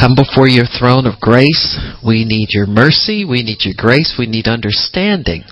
[0.00, 1.76] come before your throne of grace.
[2.02, 3.24] We need your mercy.
[3.24, 4.16] We need your grace.
[4.18, 5.44] We need understanding.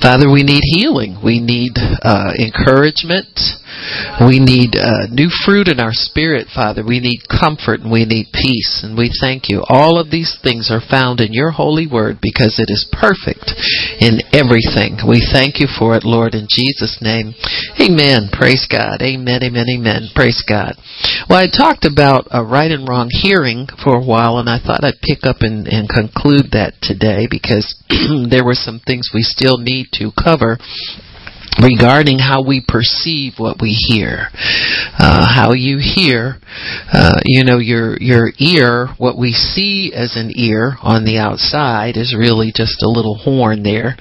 [0.00, 1.18] Father, we need healing.
[1.22, 3.62] We need uh, encouragement.
[4.20, 6.84] We need uh, new fruit in our spirit, Father.
[6.84, 8.82] We need comfort and we need peace.
[8.84, 9.64] And we thank you.
[9.68, 13.50] All of these things are found in your holy word because it is perfect
[13.98, 15.00] in everything.
[15.08, 17.34] We thank you for it, Lord, in Jesus' name.
[17.80, 18.28] Amen.
[18.30, 19.02] Praise God.
[19.02, 20.12] Amen, amen, amen.
[20.14, 20.76] Praise God.
[21.28, 24.84] Well, I talked about a right and wrong hearing for a while, and I thought
[24.84, 27.74] I'd pick up and, and conclude that today because
[28.30, 30.58] there were some things we still need to cover
[31.60, 34.28] regarding how we perceive what we hear.
[34.98, 36.36] Uh, how you hear,
[36.92, 41.96] uh, you know, your your ear, what we see as an ear on the outside
[41.96, 43.96] is really just a little horn there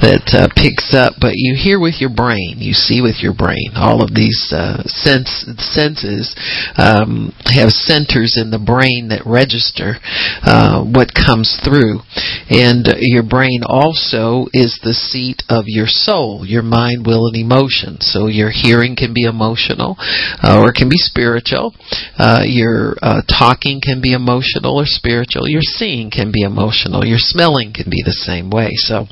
[0.00, 3.72] that uh, picks up, but you hear with your brain, you see with your brain.
[3.74, 6.34] All of these uh, sense senses
[6.76, 9.96] um, have centers in the brain that register
[10.44, 12.00] uh, what comes through,
[12.48, 17.36] and your brain also is the seat of your soul, your mind mind, will, and
[17.36, 18.00] emotion.
[18.00, 19.96] So your hearing can be emotional
[20.42, 21.74] uh, or it can be spiritual.
[22.18, 25.48] Uh, your uh, talking can be emotional or spiritual.
[25.48, 27.04] Your seeing can be emotional.
[27.04, 28.70] Your smelling can be the same way.
[28.74, 29.06] So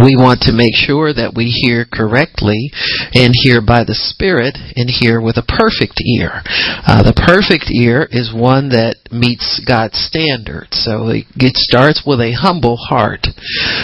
[0.00, 2.72] we want to make sure that we hear correctly
[3.12, 6.40] and hear by the Spirit and hear with a perfect ear.
[6.86, 10.80] Uh, the perfect ear is one that meets God's standards.
[10.84, 13.28] So it starts with a humble heart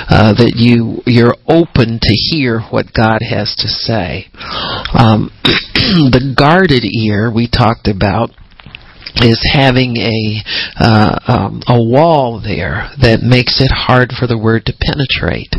[0.08, 4.30] uh, that you you're open to hear what God has to say.
[4.96, 8.30] Um, the guarded ear we talked about
[9.22, 10.42] is having a
[10.76, 15.54] uh, um, a wall there that makes it hard for the word to penetrate.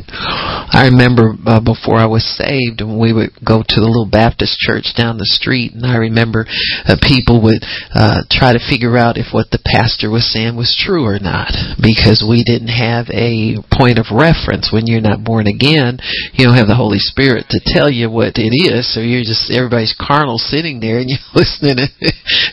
[0.80, 4.56] I remember uh, before I was saved, when we would go to the little Baptist
[4.64, 6.48] church down the street, and I remember
[6.88, 10.72] uh, people would uh, try to figure out if what the pastor was saying was
[10.80, 11.52] true or not,
[11.84, 14.72] because we didn't have a point of reference.
[14.72, 16.00] When you're not born again,
[16.32, 19.52] you don't have the Holy Spirit to tell you what it is, so you're just
[19.52, 21.92] everybody's carnal sitting there, and you're listening.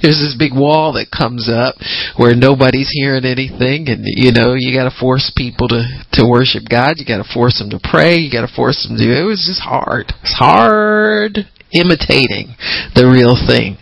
[0.03, 1.79] There's this big wall that comes up
[2.19, 6.65] where nobody's hearing anything and you know you got to force people to to worship
[6.69, 9.13] God you got to force them to pray you got to force them to do
[9.13, 12.55] it It was just hard it's hard imitating
[12.95, 13.77] the real thing.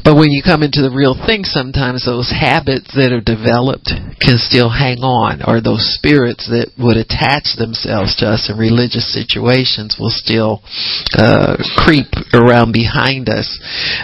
[0.00, 3.90] But when you come into the real thing, sometimes those habits that are developed
[4.22, 9.10] can still hang on, or those spirits that would attach themselves to us in religious
[9.12, 10.62] situations will still
[11.18, 13.50] uh, creep around behind us.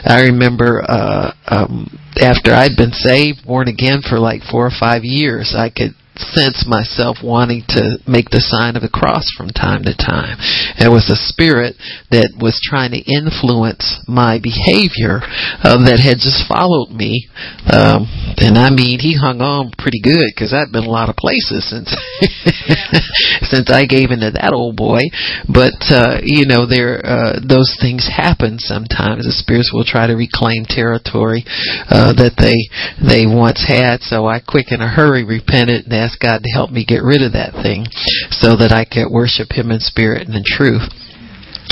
[0.05, 1.89] I remember uh, um,
[2.21, 6.67] after I'd been saved, born again for like four or five years, I could sense
[6.67, 10.37] myself wanting to make the sign of the cross from time to time.
[10.79, 11.77] It was a spirit
[12.11, 15.23] that was trying to influence my behavior
[15.63, 17.29] uh, that had just followed me.
[17.71, 18.07] Um,
[18.39, 21.69] and I mean, he hung on pretty good because I'd been a lot of places
[21.69, 21.91] since
[23.51, 25.03] since I gave into that old boy.
[25.47, 29.27] But uh, you know, there uh, those things happen sometimes.
[29.27, 31.45] The spirits will try to reclaim territory
[31.91, 32.57] uh, that they
[33.03, 34.01] they once had.
[34.03, 37.05] So I quick in a hurry repented and asked ask God to help me get
[37.05, 37.85] rid of that thing
[38.33, 40.89] so that I could worship Him in spirit and in truth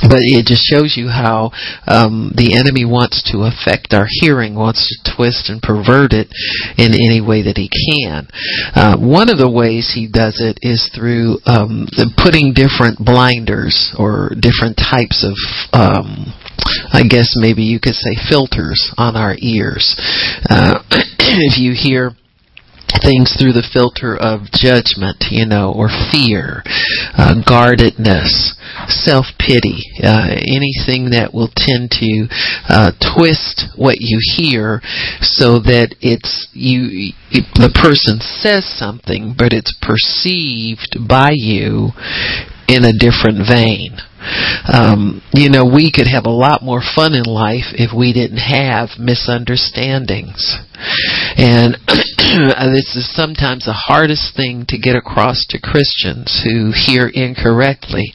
[0.04, 1.50] but it just shows you how
[1.88, 6.28] um, the enemy wants to affect our hearing, wants to twist and pervert it
[6.76, 8.28] in any way that he can.
[8.76, 11.88] Uh, one of the ways he does it is through um,
[12.20, 15.32] putting different blinders or different types of.
[15.72, 16.28] Um,
[16.92, 19.96] I guess maybe you could say filters on our ears.
[20.48, 20.82] Uh,
[21.18, 22.12] if you hear
[23.02, 26.62] things through the filter of judgment, you know, or fear,
[27.16, 28.54] uh, guardedness,
[28.88, 32.28] self pity, uh, anything that will tend to
[32.68, 34.80] uh, twist what you hear
[35.20, 37.12] so that it's you.
[37.54, 41.90] The person says something, but it's perceived by you
[42.68, 43.98] in a different vein.
[44.66, 48.42] Um, you know, we could have a lot more fun in life if we didn't
[48.42, 50.58] have misunderstandings.
[51.38, 51.78] And
[52.74, 58.14] this is sometimes the hardest thing to get across to Christians who hear incorrectly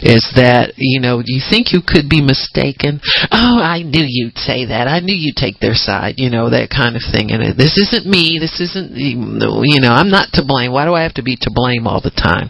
[0.00, 3.00] is that, you know, you think you could be mistaken.
[3.30, 4.88] Oh, I knew you'd say that.
[4.88, 7.30] I knew you'd take their side, you know, that kind of thing.
[7.30, 8.38] And this isn't me.
[8.40, 10.72] This isn't, you know, I'm not to blame.
[10.72, 12.48] Why do I have to be to blame all the time?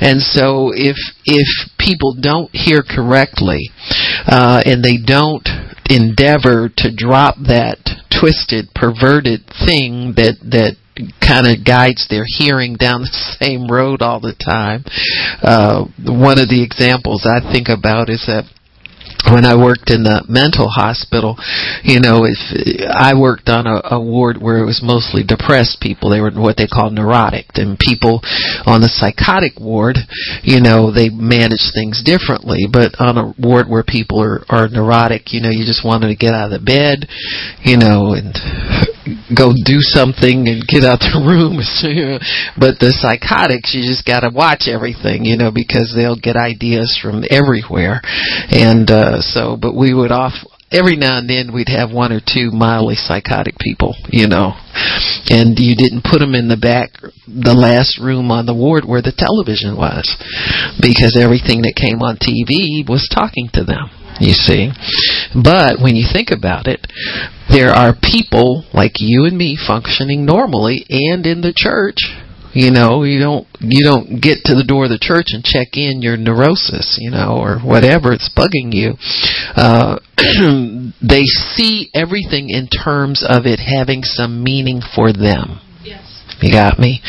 [0.00, 3.70] And so if, if people don't hear correctly,
[4.26, 5.46] uh, and they don't
[5.88, 7.78] endeavor to drop that
[8.20, 10.76] twisted, perverted thing that that
[11.22, 14.84] kind of guides their hearing down the same road all the time.
[15.42, 18.44] Uh, one of the examples I think about is that
[19.26, 21.34] when I worked in the mental hospital,
[21.82, 22.38] you know, if
[22.86, 26.56] I worked on a, a ward where it was mostly depressed people, they were what
[26.56, 28.22] they call neurotic, and people
[28.62, 29.98] on the psychotic ward,
[30.46, 32.70] you know, they manage things differently.
[32.70, 36.16] But on a ward where people are are neurotic, you know, you just wanted to
[36.16, 37.10] get out of the bed,
[37.66, 38.32] you know, and
[39.34, 41.58] go do something and get out the room.
[42.56, 46.94] but the psychotics, you just got to watch everything, you know, because they'll get ideas
[47.02, 48.00] from everywhere,
[48.54, 48.86] and.
[48.88, 50.34] uh uh, so, but we would off
[50.70, 54.52] every now and then we'd have one or two mildly psychotic people, you know,
[55.30, 56.92] and you didn't put them in the back,
[57.24, 60.04] the last room on the ward where the television was,
[60.80, 63.88] because everything that came on TV was talking to them.
[64.20, 64.72] You see,
[65.32, 66.84] but when you think about it,
[67.54, 72.02] there are people like you and me functioning normally and in the church
[72.52, 75.74] you know, you don't you don't get to the door of the church and check
[75.74, 78.94] in your neurosis, you know, or whatever it's bugging you.
[79.56, 79.98] Uh,
[81.02, 85.60] they see everything in terms of it having some meaning for them.
[85.84, 86.04] Yes.
[86.40, 87.00] You got me?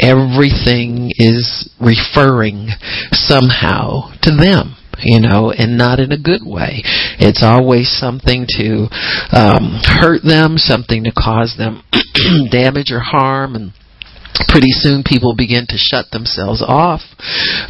[0.00, 2.68] Everything is referring
[3.12, 6.82] somehow to them you know, and not in a good way.
[7.18, 8.88] It's always something to
[9.32, 11.82] um, hurt them, something to cause them
[12.50, 13.72] damage or harm, and
[14.48, 17.00] pretty soon people begin to shut themselves off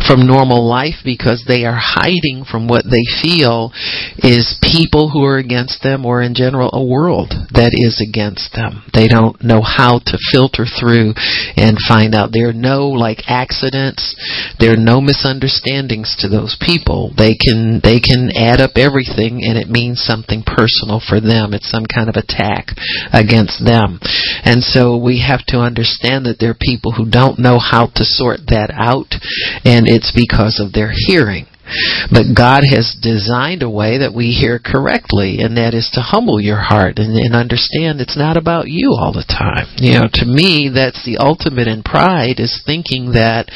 [0.06, 3.72] from normal life because they are hiding from what they feel
[4.18, 8.82] is people who are against them or in general a world that is against them.
[8.94, 11.14] They don't know how to filter through
[11.56, 12.30] and find out.
[12.32, 14.14] There are no like accidents.
[14.58, 17.12] There are no misunderstandings to those people.
[17.16, 21.52] They can they can add up everything and it means something personal for them.
[21.52, 22.72] It's some kind of attack
[23.12, 24.00] against them.
[24.44, 28.04] And so we have to understand that there are people who don't know how to
[28.04, 29.14] sort that out,
[29.64, 31.46] and it's because of their hearing.
[32.10, 36.40] But God has designed a way that we hear correctly, and that is to humble
[36.40, 39.66] your heart and, and understand it's not about you all the time.
[39.76, 43.50] You know, to me, that's the ultimate in pride is thinking that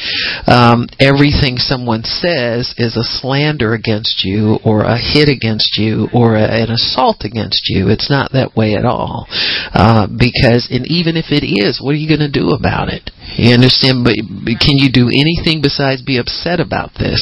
[0.47, 6.35] um, everything someone says is a slander against you or a hit against you or
[6.35, 7.89] a, an assault against you.
[7.89, 9.27] It's not that way at all.
[9.73, 13.11] Uh, because, and even if it is, what are you going to do about it?
[13.33, 14.05] You understand?
[14.05, 14.21] But
[14.61, 17.17] can you do anything besides be upset about this?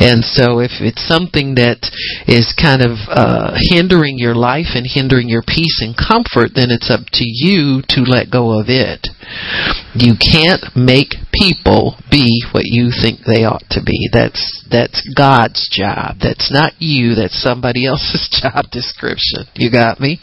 [0.00, 1.84] And so if it's something that
[2.26, 6.90] is kind of uh, hindering your life and hindering your peace and comfort, then it's
[6.90, 9.08] up to you to let go of it.
[9.94, 14.08] You can't make people be what you think they ought to be.
[14.12, 16.20] That's that's God's job.
[16.20, 17.14] That's not you.
[17.14, 19.48] That's somebody else's job description.
[19.54, 20.20] You got me?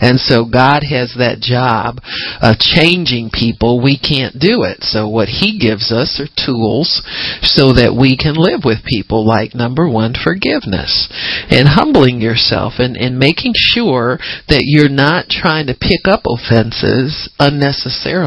[0.00, 2.00] And so God has that job
[2.40, 3.82] of changing people.
[3.82, 4.82] We can't do it.
[4.82, 7.04] So what He gives us are tools
[7.42, 11.12] so that we can live with people like number one, forgiveness
[11.50, 17.28] and humbling yourself and, and making sure that you're not trying to pick up offenses
[17.38, 18.23] unnecessarily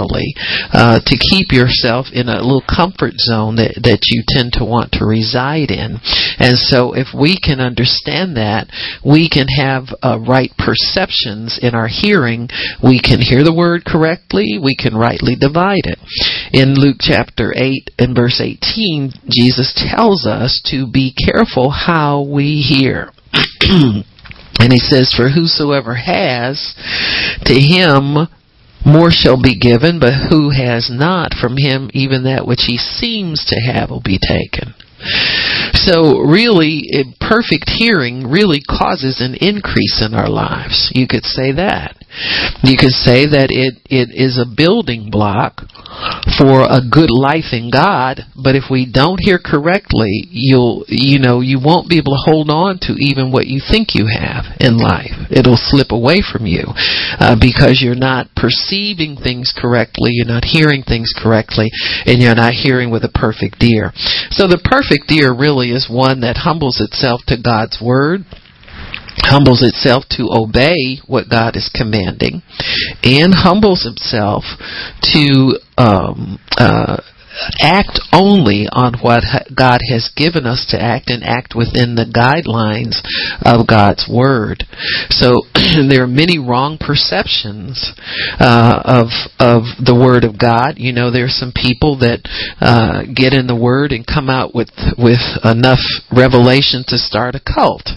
[0.74, 4.92] uh, to keep yourself in a little comfort zone that, that you tend to want
[4.94, 5.98] to reside in.
[6.40, 8.68] And so if we can understand that,
[9.06, 12.50] we can have uh, right perceptions in our hearing.
[12.84, 14.60] We can hear the word correctly.
[14.62, 16.00] We can rightly divide it.
[16.54, 22.62] In Luke chapter 8 and verse 18, Jesus tells us to be careful how we
[22.62, 23.12] hear.
[24.60, 26.74] And he says, For whosoever has,
[27.46, 28.28] to him
[28.88, 33.46] more shall be given, but who has not, from him even that which he seems
[33.46, 34.74] to have will be taken.
[35.74, 36.82] So really,
[37.20, 40.92] perfect hearing really causes an increase in our lives.
[40.96, 41.98] You could say that.
[42.64, 45.62] You could say that it, it is a building block
[46.38, 51.42] for a good life in God, but if we don't hear correctly, you'll, you know,
[51.42, 54.78] you won't be able to hold on to even what you think you have in
[54.78, 55.16] life.
[55.32, 56.66] It'll slip away from you,
[57.20, 61.70] uh, because you're not perceiving things correctly, you're not hearing things correctly,
[62.06, 63.92] and you're not hearing with a perfect ear.
[64.30, 68.26] So the perfect ear really is one that humbles itself to God's Word,
[69.24, 72.42] humbles itself to obey what God is commanding,
[73.04, 74.44] and humbles itself
[75.14, 77.02] to um, uh,
[77.62, 83.02] act only on what God has given us to act and act within the guidelines
[83.46, 84.64] of God's Word.
[85.10, 85.46] So
[85.90, 87.94] there are many wrong perceptions
[88.40, 89.08] uh, of
[89.40, 90.76] of the Word of God.
[90.78, 92.26] You know, there are some people that
[92.60, 97.42] uh, get in the Word and come out with with enough revelation to start a
[97.44, 97.90] cult,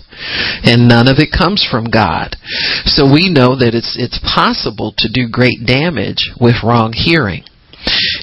[0.65, 2.37] and none of it comes from God.
[2.85, 7.45] So we know that it's it's possible to do great damage with wrong hearing.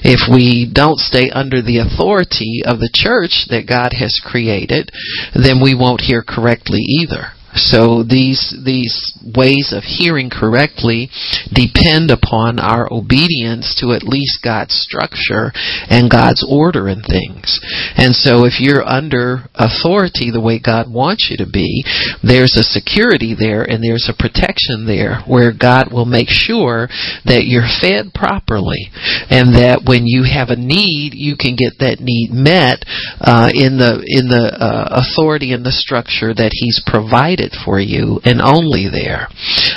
[0.04, 4.90] If we don't stay under the authority of the church that God has created,
[5.34, 7.32] then we won't hear correctly either.
[7.58, 11.10] So these these ways of hearing correctly
[11.52, 15.52] depend upon our obedience to at least God's structure
[15.90, 17.60] and God's order in things.
[17.96, 21.84] And so if you're under authority the way God wants you to be,
[22.22, 26.88] there's a security there and there's a protection there where God will make sure
[27.24, 28.88] that you're fed properly
[29.28, 32.84] and that when you have a need, you can get that need met
[33.20, 37.80] uh, in the in the uh, authority and the structure that He's provided provided for
[37.80, 39.28] you and only there.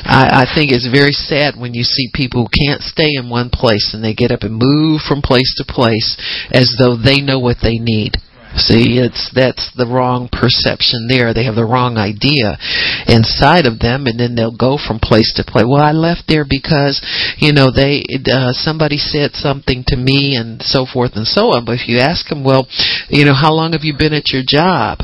[0.03, 3.49] I, I think it's very sad when you see people who can't stay in one
[3.51, 6.17] place and they get up and move from place to place
[6.51, 8.17] as though they know what they need.
[8.51, 11.31] See, it's that's the wrong perception there.
[11.31, 12.59] They have the wrong idea
[13.07, 15.63] inside of them, and then they'll go from place to place.
[15.63, 16.99] Well, I left there because,
[17.39, 21.63] you know, they uh, somebody said something to me, and so forth and so on.
[21.63, 22.67] But if you ask them, well,
[23.07, 24.99] you know, how long have you been at your job?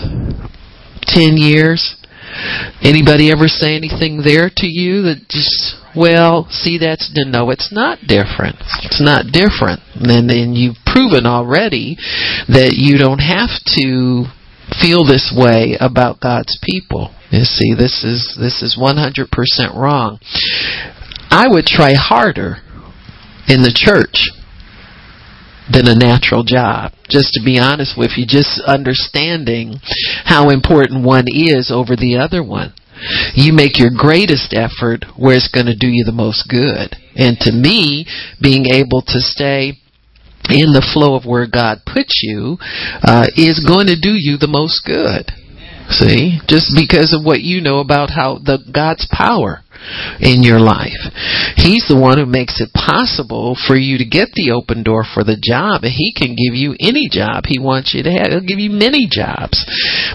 [1.07, 1.95] Ten years.
[2.81, 8.05] Anybody ever say anything there to you that just well, see that's no, it's not
[8.05, 8.57] different.
[8.83, 9.81] It's not different.
[9.95, 11.97] And then you've proven already
[12.47, 13.49] that you don't have
[13.81, 14.29] to
[14.79, 17.15] feel this way about God's people.
[17.31, 19.27] You see, this is this is 100%
[19.75, 20.19] wrong.
[21.29, 22.57] I would try harder
[23.47, 24.29] in the church
[25.71, 26.93] than a natural job.
[27.09, 29.75] Just to be honest with you, just understanding
[30.25, 32.73] how important one is over the other one.
[33.35, 36.95] You make your greatest effort where it's going to do you the most good.
[37.15, 38.07] And to me,
[38.41, 39.77] being able to stay
[40.49, 42.57] in the flow of where God puts you
[43.03, 45.29] uh, is going to do you the most good.
[45.89, 49.63] See, just because of what you know about how the God's power
[50.19, 50.99] in your life.
[51.55, 55.23] He's the one who makes it possible for you to get the open door for
[55.23, 55.83] the job.
[55.83, 58.29] He can give you any job he wants you to have.
[58.29, 59.63] He'll give you many jobs.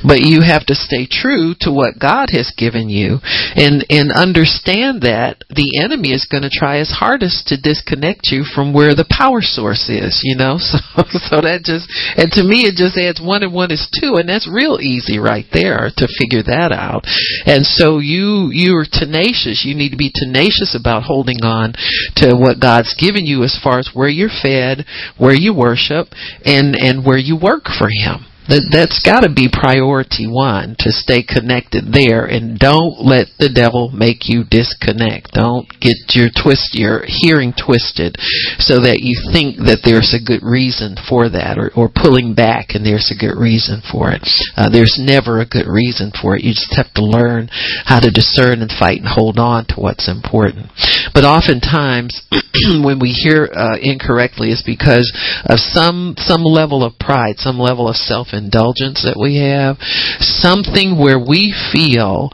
[0.06, 3.18] But you have to stay true to what God has given you
[3.58, 8.44] and, and understand that the enemy is going to try his hardest to disconnect you
[8.44, 10.58] from where the power source is, you know?
[10.92, 11.88] So, so that just,
[12.20, 15.16] and to me it just adds one and one is two and that's real easy
[15.18, 17.08] right there to figure that out.
[17.48, 21.74] And so you, you're tenacious you need to be tenacious about holding on
[22.16, 24.86] to what God's given you as far as where you're fed,
[25.18, 26.08] where you worship,
[26.44, 28.26] and, and where you work for Him.
[28.50, 33.48] That, that's got to be priority one to stay connected there, and don't let the
[33.48, 35.38] devil make you disconnect.
[35.38, 38.18] Don't get your twist, your hearing twisted,
[38.58, 42.74] so that you think that there's a good reason for that, or, or pulling back,
[42.74, 44.26] and there's a good reason for it.
[44.58, 46.42] Uh, there's never a good reason for it.
[46.42, 47.46] You just have to learn
[47.86, 50.66] how to discern and fight and hold on to what's important.
[51.14, 52.26] But oftentimes,
[52.82, 55.06] when we hear uh, incorrectly, is because
[55.46, 59.76] of some some level of pride, some level of self indulgence that we have,
[60.20, 62.30] something where we feel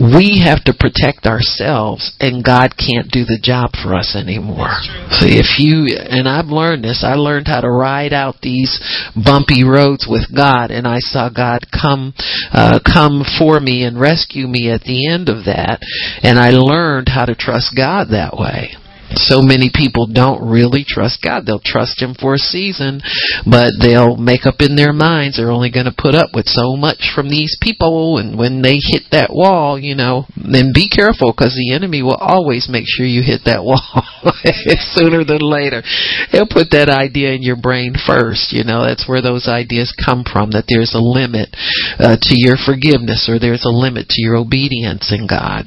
[0.00, 4.72] we have to protect ourselves and God can't do the job for us anymore.
[5.10, 8.80] See, if you, and I've learned this, I learned how to ride out these
[9.14, 12.14] bumpy roads with God and I saw God come,
[12.52, 15.80] uh, come for me and rescue me at the end of that
[16.22, 18.76] and I learned how to trust God that way
[19.16, 21.46] so many people don't really trust God.
[21.46, 23.00] They'll trust Him for a season,
[23.48, 26.76] but they'll make up in their minds they're only going to put up with so
[26.76, 28.18] much from these people.
[28.18, 32.18] And when they hit that wall, you know, then be careful because the enemy will
[32.18, 33.80] always make sure you hit that wall
[34.94, 35.82] sooner than later.
[36.30, 38.52] He'll put that idea in your brain first.
[38.52, 40.52] You know, that's where those ideas come from.
[40.52, 41.54] That there's a limit
[41.98, 45.66] uh, to your forgiveness or there's a limit to your obedience in God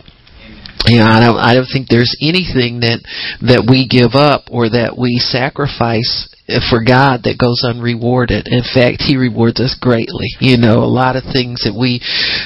[0.87, 3.01] you know, I don't, I don't think there's anything that
[3.41, 6.29] that we give up or that we sacrifice
[6.69, 8.45] for God that goes unrewarded.
[8.45, 10.29] In fact, He rewards us greatly.
[10.37, 11.97] You know, a lot of things that we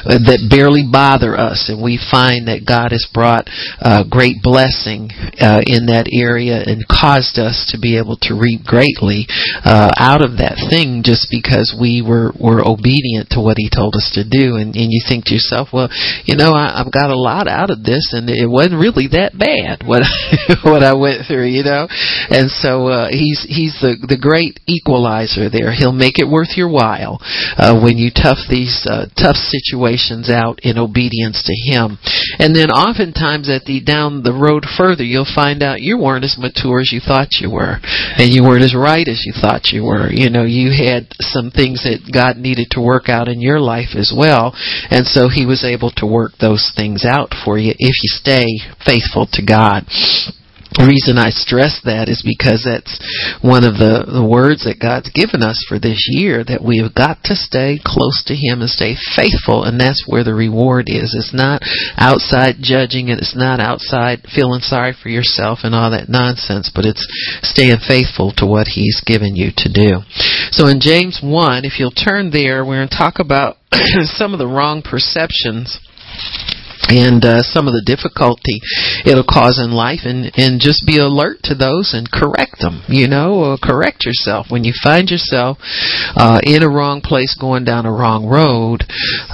[0.08, 3.51] uh, that barely bother us, and we find that God has brought
[3.84, 5.12] uh, great blessing
[5.44, 9.27] uh, in that area and caused us to be able to reap greatly
[9.68, 14.00] uh, out of that thing just because we were were obedient to what He told
[14.00, 14.56] us to do.
[14.56, 15.91] And, and you think to yourself, well,
[16.24, 19.36] you know, I, I've got a lot out of this, and it wasn't really that
[19.36, 20.08] bad what
[20.63, 21.51] what I went through.
[21.51, 21.91] You know,
[22.32, 25.74] and so uh, He's He's the the, the great equalizer there.
[25.74, 27.17] He'll make it worth your while
[27.58, 31.98] uh, when you tough these uh, tough situations out in obedience to Him.
[32.38, 36.38] And then oftentimes at the down the road further, you'll find out you weren't as
[36.38, 39.84] mature as you thought you were, and you weren't as right as you thought you
[39.84, 40.12] were.
[40.12, 43.98] You know, you had some things that God needed to work out in your life
[43.98, 44.53] as well,
[44.89, 48.46] and so He was able to work those things out for you if you stay
[48.86, 49.86] faithful to God.
[50.77, 53.01] Reason I stress that is because that's
[53.41, 56.93] one of the, the words that God's given us for this year that we have
[56.93, 61.17] got to stay close to Him and stay faithful, and that's where the reward is.
[61.17, 61.65] It's not
[61.97, 66.85] outside judging and it's not outside feeling sorry for yourself and all that nonsense, but
[66.85, 67.07] it's
[67.41, 70.05] staying faithful to what He's given you to do.
[70.53, 73.57] So in James 1, if you'll turn there, we're going to talk about
[74.15, 75.81] some of the wrong perceptions
[76.88, 78.63] and uh, some of the difficulty
[79.03, 83.07] it'll cause in life and and just be alert to those and correct them you
[83.07, 84.48] know or correct yourself.
[84.50, 85.57] When you find yourself
[86.15, 88.83] uh, in a wrong place going down a wrong road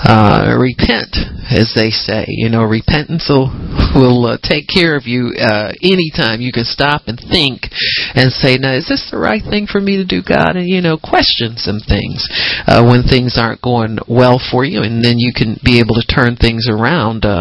[0.04, 1.16] uh, repent
[1.52, 2.26] as they say.
[2.28, 3.52] You know repentance will
[3.96, 6.42] will uh, take care of you uh, anytime.
[6.42, 7.70] You can stop and think
[8.14, 10.56] and say now is this the right thing for me to do God?
[10.56, 12.28] And you know question some things
[12.68, 16.08] uh, when things aren't going well for you and then you can be able to
[16.08, 17.35] turn things around uh,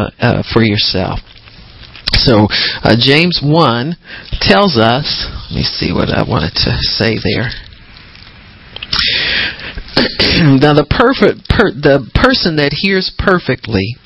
[0.52, 1.20] for yourself.
[2.12, 2.46] So
[2.82, 3.96] uh, James one
[4.40, 5.26] tells us.
[5.50, 7.50] Let me see what I wanted to say there.
[10.60, 13.96] now the perfect per, the person that hears perfectly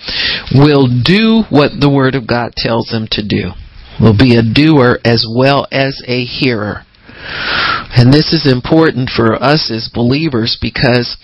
[0.54, 3.52] will do what the word of God tells them to do.
[4.00, 6.84] Will be a doer as well as a hearer.
[7.18, 11.16] And this is important for us as believers because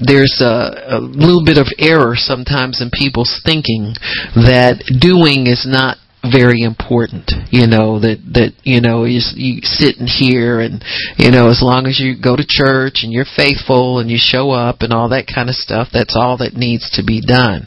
[0.00, 3.94] there's a, a, little bit of error sometimes in people's thinking
[4.36, 7.32] that doing is not very important.
[7.50, 10.84] You know that that you know you you sitting here and
[11.18, 14.52] you know as long as you go to church and you're faithful and you show
[14.52, 17.66] up and all that kind of stuff, that's all that needs to be done.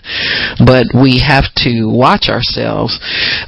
[0.63, 2.97] But we have to watch ourselves.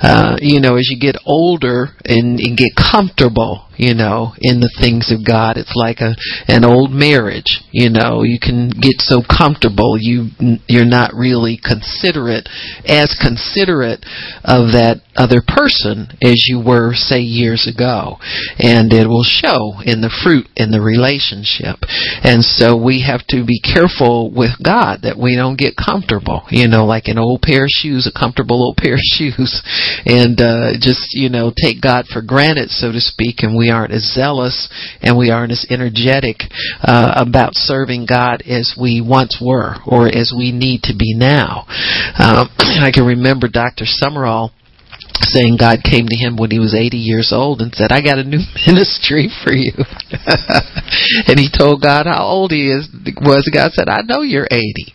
[0.04, 4.74] Uh, you know, as you get older and, and get comfortable you know, in the
[4.82, 5.58] things of God.
[5.58, 6.16] It's like a
[6.48, 8.24] an old marriage, you know.
[8.24, 10.30] You can get so comfortable, you
[10.68, 12.50] you're not really considerate
[12.86, 14.06] as considerate
[14.44, 18.22] of that other person as you were say years ago
[18.62, 21.82] and it will show in the fruit in the relationship
[22.22, 26.70] and so we have to be careful with God that we don't get comfortable you
[26.70, 29.66] know like an old pair of shoes a comfortable old pair of shoes
[30.06, 33.92] and uh just you know take God for granted so to speak and we aren't
[33.92, 34.70] as zealous
[35.02, 36.38] and we aren't as energetic
[36.82, 41.66] uh about serving God as we once were or as we need to be now
[42.18, 43.84] um I can remember Dr.
[43.84, 44.52] Sumrall
[45.20, 48.20] saying God came to him when he was 80 years old and said, I got
[48.20, 49.74] a new ministry for you.
[51.28, 52.88] and he told God how old he is
[53.20, 53.50] was.
[53.52, 54.94] God said, I know you're 80.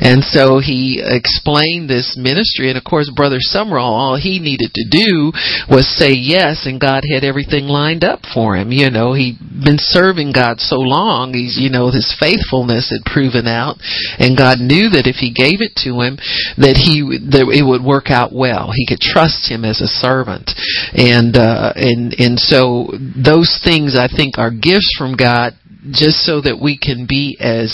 [0.00, 4.86] And so he explained this ministry, and of course, Brother Sumrall, all he needed to
[4.88, 5.32] do
[5.68, 8.72] was say yes, and God had everything lined up for him.
[8.72, 13.46] You know, he'd been serving God so long, he's, you know, his faithfulness had proven
[13.46, 13.76] out,
[14.18, 16.16] and God knew that if he gave it to him,
[16.56, 18.70] that he, that it would work out well.
[18.72, 20.54] He could trust him as a servant.
[20.94, 25.57] And, uh, and, and so those things I think are gifts from God
[25.90, 27.70] just so that we can be as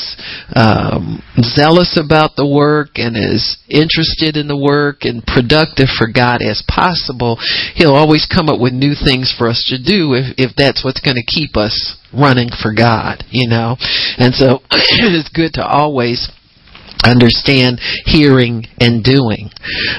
[0.55, 6.43] um, zealous about the work and as interested in the work and productive for God
[6.43, 7.41] as possible.
[7.75, 11.01] He'll always come up with new things for us to do if, if that's what's
[11.01, 13.77] going to keep us running for God, you know.
[14.19, 16.31] And so it's good to always
[17.05, 19.51] understand hearing and doing.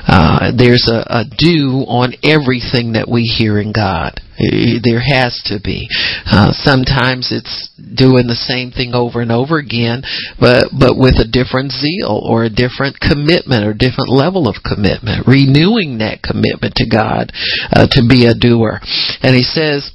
[0.07, 4.19] Uh, there's a, a do on everything that we hear in God.
[4.35, 5.87] There has to be.
[6.27, 10.03] Uh, sometimes it's doing the same thing over and over again,
[10.35, 15.23] but but with a different zeal or a different commitment or different level of commitment,
[15.23, 17.31] renewing that commitment to God
[17.71, 18.83] uh, to be a doer.
[19.23, 19.94] And he says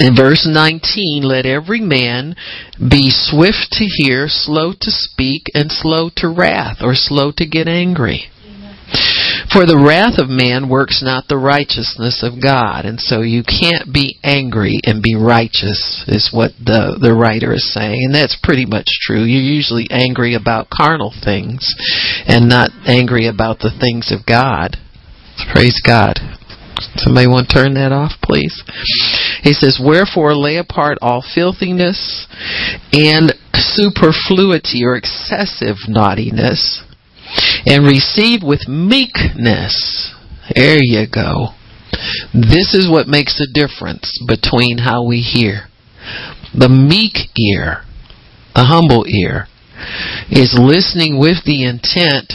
[0.00, 2.34] in verse 19, let every man
[2.78, 7.68] be swift to hear, slow to speak, and slow to wrath, or slow to get
[7.68, 8.30] angry.
[9.52, 12.84] For the wrath of man works not the righteousness of God.
[12.84, 17.72] And so you can't be angry and be righteous, is what the, the writer is
[17.72, 18.02] saying.
[18.04, 19.22] And that's pretty much true.
[19.22, 21.74] You're usually angry about carnal things
[22.26, 24.76] and not angry about the things of God.
[25.52, 26.18] Praise God.
[26.96, 28.62] Somebody want to turn that off, please?
[29.42, 32.26] He says, Wherefore lay apart all filthiness
[32.92, 36.82] and superfluity or excessive naughtiness,
[37.66, 40.14] and receive with meekness.
[40.54, 41.54] There you go.
[42.34, 45.68] This is what makes the difference between how we hear.
[46.56, 47.84] The meek ear,
[48.54, 49.46] the humble ear,
[50.30, 52.34] is listening with the intent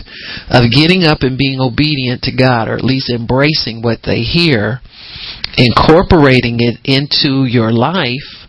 [0.50, 4.82] of getting up and being obedient to God, or at least embracing what they hear,
[5.58, 8.48] incorporating it into your life,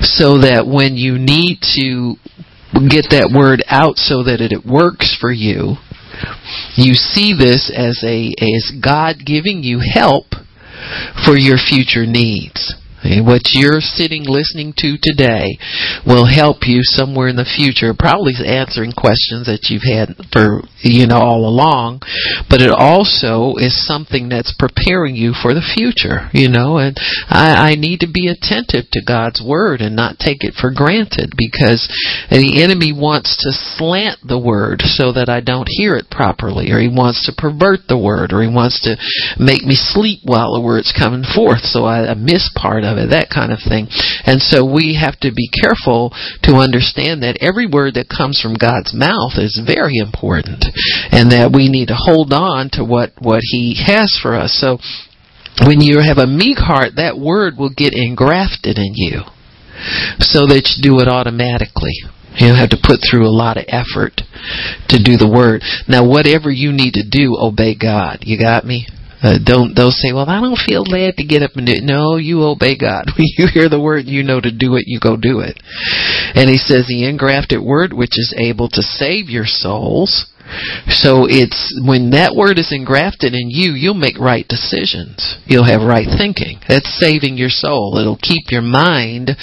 [0.00, 2.16] so that when you need to
[2.90, 5.76] get that word out so that it works for you,
[6.76, 10.26] you see this as a as God giving you help
[11.24, 12.74] for your future needs.
[13.04, 15.60] What you're sitting listening to today
[16.06, 21.06] will help you somewhere in the future, probably answering questions that you've had for, you
[21.06, 22.00] know, all along,
[22.48, 26.96] but it also is something that's preparing you for the future, you know, and
[27.28, 31.36] I, I need to be attentive to God's Word and not take it for granted
[31.36, 31.84] because
[32.32, 36.80] the enemy wants to slant the Word so that I don't hear it properly, or
[36.80, 38.96] he wants to pervert the Word, or he wants to
[39.36, 41.68] make me sleep while the Word's coming forth.
[41.68, 43.90] So I, I miss part of of it, that kind of thing.
[44.24, 46.14] And so we have to be careful
[46.46, 50.64] to understand that every word that comes from God's mouth is very important
[51.10, 54.56] and that we need to hold on to what, what He has for us.
[54.56, 54.78] So
[55.66, 59.26] when you have a meek heart, that word will get engrafted in you
[60.18, 61.94] so that you do it automatically.
[62.36, 64.22] You don't have to put through a lot of effort
[64.88, 65.62] to do the word.
[65.86, 68.26] Now, whatever you need to do, obey God.
[68.26, 68.88] You got me?
[69.22, 71.82] Uh, don't they'll say, "Well, I don't feel led to get up and do it."
[71.82, 73.06] No, you obey God.
[73.16, 74.84] When you hear the word, you know to do it.
[74.86, 75.58] You go do it.
[76.34, 80.26] And he says, "The engrafted word, which is able to save your souls."
[80.88, 85.38] So it's when that word is engrafted in you, you'll make right decisions.
[85.46, 86.60] You'll have right thinking.
[86.68, 87.96] That's saving your soul.
[87.98, 89.36] It'll keep your mind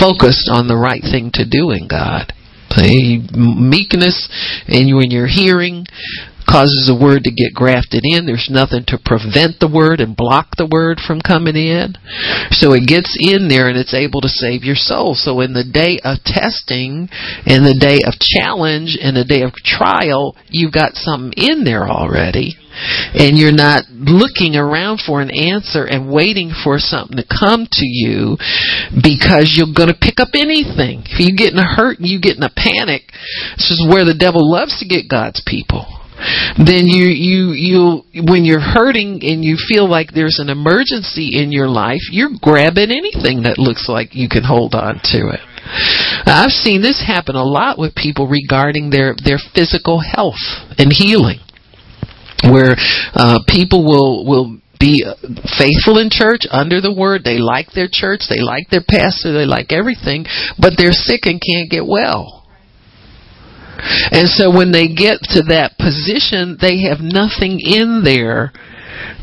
[0.00, 2.32] focused on the right thing to do in God.
[2.72, 4.28] See, meekness
[4.68, 5.86] and when you're hearing
[6.46, 8.24] causes the word to get grafted in.
[8.24, 11.98] There's nothing to prevent the word and block the word from coming in.
[12.54, 15.18] So it gets in there and it's able to save your soul.
[15.18, 17.10] So in the day of testing,
[17.44, 21.84] in the day of challenge, in the day of trial, you've got something in there
[21.90, 22.54] already.
[23.16, 27.86] And you're not looking around for an answer and waiting for something to come to
[27.88, 28.36] you
[28.92, 31.02] because you're going to pick up anything.
[31.08, 33.08] If you get in a hurt and you get in a panic,
[33.56, 36.05] this is where the devil loves to get God's people
[36.56, 41.52] then you you you when you're hurting and you feel like there's an emergency in
[41.52, 45.40] your life, you're grabbing anything that looks like you can hold on to it.
[46.26, 50.40] I've seen this happen a lot with people regarding their their physical health
[50.78, 51.40] and healing,
[52.48, 52.76] where
[53.14, 55.04] uh, people will will be
[55.58, 57.24] faithful in church under the word.
[57.24, 60.26] They like their church, they like their pastor, they like everything,
[60.58, 62.45] but they're sick and can't get well.
[64.10, 68.52] And so when they get to that position, they have nothing in there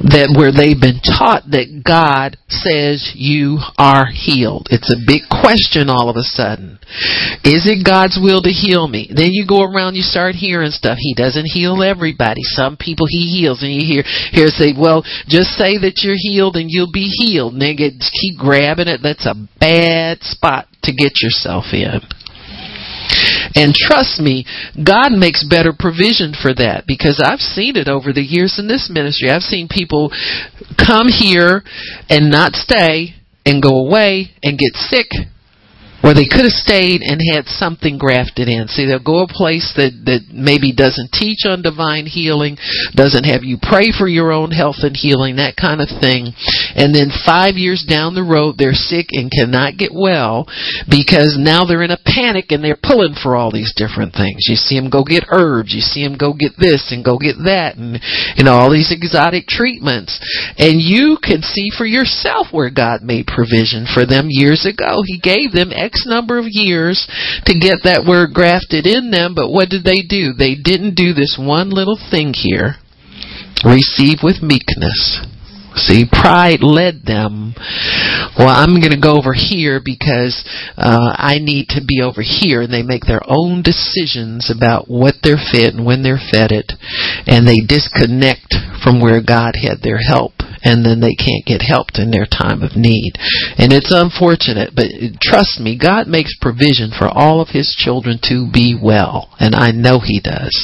[0.04, 4.68] that where they've been taught that God says you are healed.
[4.70, 6.78] It's a big question all of a sudden.
[7.46, 9.10] Is it God's will to heal me?
[9.10, 10.98] Then you go around, you start hearing stuff.
[11.00, 12.42] He doesn't heal everybody.
[12.44, 16.58] Some people he heals, and you hear here say, "Well, just say that you're healed
[16.58, 19.02] and you'll be healed." Get keep grabbing it.
[19.02, 22.02] That's a bad spot to get yourself in.
[23.56, 24.46] And trust me,
[24.78, 28.90] God makes better provision for that because I've seen it over the years in this
[28.92, 29.30] ministry.
[29.30, 30.12] I've seen people
[30.78, 31.64] come here
[32.10, 35.08] and not stay and go away and get sick
[36.04, 38.68] where they could have stayed and had something grafted in.
[38.68, 42.60] See, they'll go a place that, that maybe doesn't teach on divine healing,
[42.92, 46.36] doesn't have you pray for your own health and healing, that kind of thing.
[46.76, 50.44] And then five years down the road, they're sick and cannot get well
[50.92, 54.44] because now they're in a panic and they're pulling for all these different things.
[54.52, 57.40] You see them go get herbs, you see them go get this and go get
[57.48, 58.04] that and,
[58.44, 60.20] know, all these exotic treatments.
[60.60, 65.00] And you can see for yourself where God made provision for them years ago.
[65.08, 67.06] He gave them X number of years
[67.46, 70.34] to get that word grafted in them, but what did they do?
[70.34, 72.82] They didn't do this one little thing here.
[73.64, 75.22] Receive with meekness.
[75.76, 77.54] See, pride led them.
[78.38, 80.38] Well, I'm going to go over here because
[80.78, 85.16] uh, I need to be over here, and they make their own decisions about what
[85.24, 86.74] they're fed and when they're fed it,
[87.26, 88.54] and they disconnect
[88.84, 92.64] from where God had their help and then they can't get helped in their time
[92.64, 93.14] of need.
[93.60, 94.88] And it's unfortunate, but
[95.22, 99.72] trust me, God makes provision for all of his children to be well, and I
[99.72, 100.56] know he does.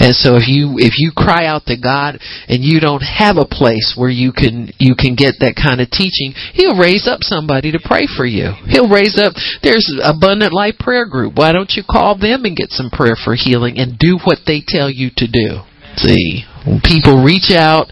[0.00, 3.48] And so if you if you cry out to God and you don't have a
[3.48, 7.70] place where you can you can get that kind of teaching, he'll raise up somebody
[7.72, 8.56] to pray for you.
[8.66, 11.36] He'll raise up there's abundant life prayer group.
[11.36, 14.62] Why don't you call them and get some prayer for healing and do what they
[14.66, 15.62] tell you to do?
[15.96, 17.90] See, when people reach out,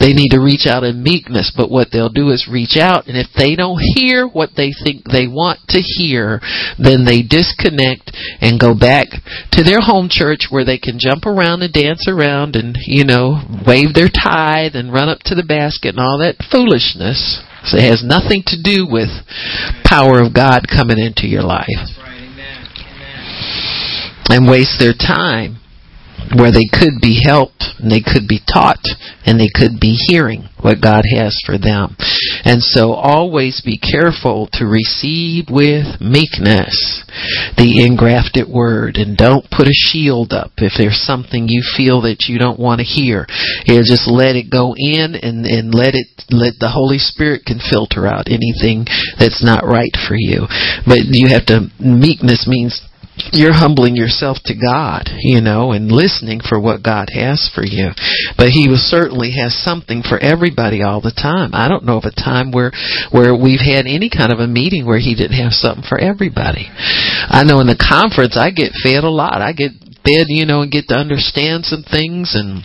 [0.00, 3.16] they need to reach out in meekness, but what they'll do is reach out, and
[3.16, 6.40] if they don't hear what they think they want to hear,
[6.78, 9.08] then they disconnect and go back
[9.52, 13.42] to their home church where they can jump around and dance around and, you know,
[13.66, 17.42] wave their tithe and run up to the basket and all that foolishness.
[17.64, 19.10] So it has nothing to do with
[19.84, 21.66] power of God coming into your life.
[24.28, 25.58] And waste their time
[26.34, 28.82] where they could be helped and they could be taught
[29.24, 31.96] and they could be hearing what God has for them.
[32.44, 37.04] And so always be careful to receive with meekness
[37.56, 42.26] the engrafted word and don't put a shield up if there's something you feel that
[42.28, 43.26] you don't want to hear.
[43.66, 47.60] You just let it go in and, and let it let the Holy Spirit can
[47.62, 48.86] filter out anything
[49.18, 50.48] that's not right for you.
[50.86, 52.82] But you have to meekness means
[53.32, 57.90] you're humbling yourself to God, you know, and listening for what God has for you.
[58.36, 61.50] But He will certainly has something for everybody all the time.
[61.52, 62.72] I don't know of a time where
[63.10, 66.68] where we've had any kind of a meeting where He didn't have something for everybody.
[66.68, 69.40] I know in the conference I get fed a lot.
[69.40, 69.72] I get
[70.04, 72.64] fed, you know, and get to understand some things and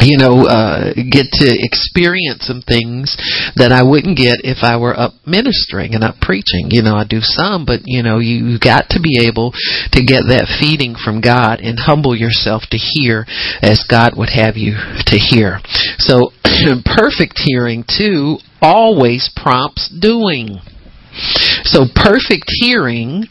[0.00, 3.14] you know, uh, get to experience some things
[3.56, 6.70] that I wouldn't get if I were up ministering and up preaching.
[6.70, 9.52] You know, I do some, but you know, you got to be able
[9.92, 13.26] to get that feeding from God and humble yourself to hear
[13.60, 14.74] as God would have you
[15.06, 15.60] to hear.
[15.98, 16.32] So,
[16.84, 20.60] perfect hearing too always prompts doing.
[21.64, 23.24] So perfect hearing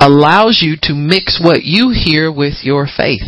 [0.00, 3.22] allows you to mix what you hear with your faith.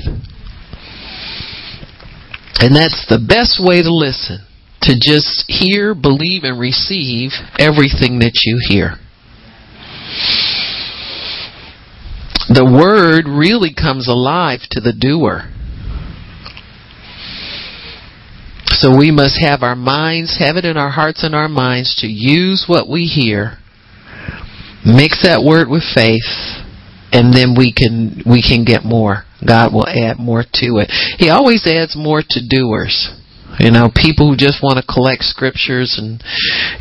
[2.60, 4.46] And that's the best way to listen.
[4.82, 8.96] To just hear, believe, and receive everything that you hear.
[12.48, 15.50] The word really comes alive to the doer.
[18.66, 22.06] So we must have our minds, have it in our hearts and our minds to
[22.06, 23.58] use what we hear,
[24.84, 26.60] mix that word with faith,
[27.12, 29.24] and then we can we can get more.
[29.46, 30.90] God will add more to it.
[31.18, 33.12] He always adds more to doers.
[33.58, 36.18] You know, people who just want to collect scriptures and,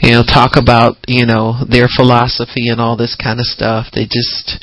[0.02, 3.94] you know, talk about, you know, their philosophy and all this kind of stuff.
[3.94, 4.58] They just,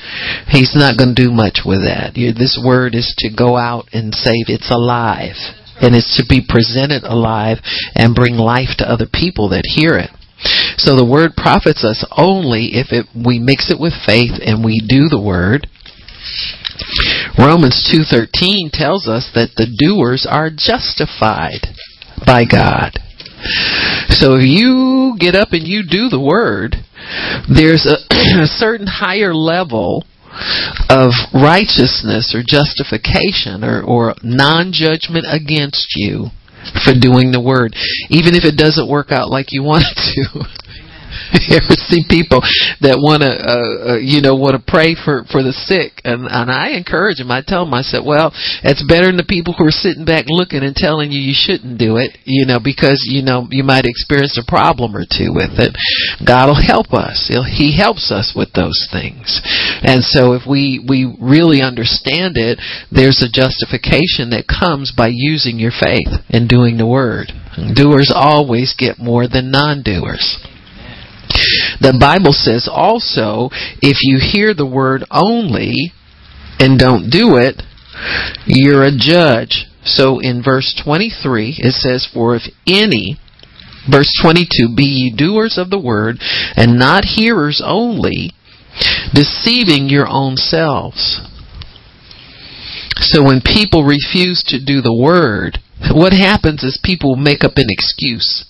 [0.50, 2.18] he's not going to do much with that.
[2.18, 4.50] This word is to go out and save.
[4.50, 5.38] It's alive.
[5.80, 7.62] And it's to be presented alive
[7.94, 10.10] and bring life to other people that hear it.
[10.76, 14.80] So the word profits us only if it, we mix it with faith and we
[14.80, 15.68] do the word
[17.38, 21.68] Romans 2:13 tells us that the doers are justified
[22.26, 22.98] by God.
[24.10, 26.76] So if you get up and you do the word,
[27.48, 27.96] there's a,
[28.42, 30.04] a certain higher level
[30.88, 36.26] of righteousness or justification or, or non-judgment against you
[36.84, 37.74] for doing the word,
[38.10, 40.44] even if it doesn't work out like you want it to.
[41.46, 42.42] you ever see people
[42.82, 46.26] that want to, uh, uh, you know, want to pray for for the sick, and
[46.26, 47.30] and I encourage them.
[47.30, 48.34] I tell them, I said, well,
[48.66, 51.78] it's better than the people who are sitting back looking and telling you you shouldn't
[51.78, 55.54] do it, you know, because you know you might experience a problem or two with
[55.62, 55.70] it.
[56.26, 57.30] God will help us.
[57.30, 59.38] He'll, he helps us with those things,
[59.86, 62.58] and so if we we really understand it,
[62.90, 67.30] there's a justification that comes by using your faith and doing the word.
[67.74, 70.49] Doers always get more than non-doers.
[71.80, 73.48] The Bible says also,
[73.80, 75.92] if you hear the word only
[76.58, 77.62] and don't do it,
[78.44, 79.66] you're a judge.
[79.82, 83.18] So in verse 23, it says, For if any,
[83.90, 86.18] verse 22, be ye doers of the word
[86.54, 88.32] and not hearers only,
[89.14, 91.20] deceiving your own selves.
[93.00, 95.58] So when people refuse to do the word,
[95.92, 98.44] what happens is people make up an excuse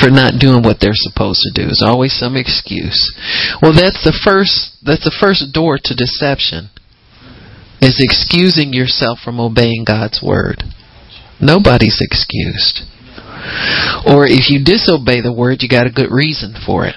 [0.00, 1.66] for not doing what they're supposed to do.
[1.66, 2.98] There's always some excuse.
[3.60, 6.70] Well, that's the first that's the first door to deception.
[7.80, 10.62] Is excusing yourself from obeying God's word.
[11.40, 12.86] Nobody's excused.
[14.06, 16.94] Or if you disobey the word, you got a good reason for it.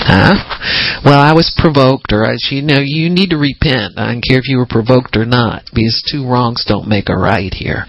[0.00, 1.00] Huh?
[1.04, 3.98] Well, I was provoked, or I, you know, you need to repent.
[3.98, 7.16] I don't care if you were provoked or not, because two wrongs don't make a
[7.16, 7.84] right here.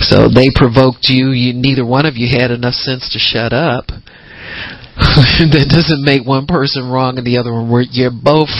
[0.00, 1.30] So they provoked you.
[1.30, 3.86] You neither one of you had enough sense to shut up.
[4.98, 7.86] that doesn't make one person wrong and the other one.
[7.92, 8.50] You're both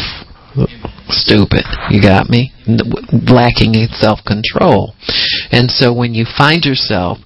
[1.09, 1.64] stupid.
[1.90, 2.53] You got me?
[2.66, 4.94] Lacking in self control.
[5.51, 7.18] And so when you find yourself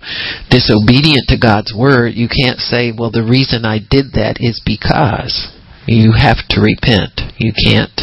[0.50, 5.52] disobedient to God's word, you can't say, well, the reason I did that is because.
[5.84, 7.20] You have to repent.
[7.38, 8.00] You can't.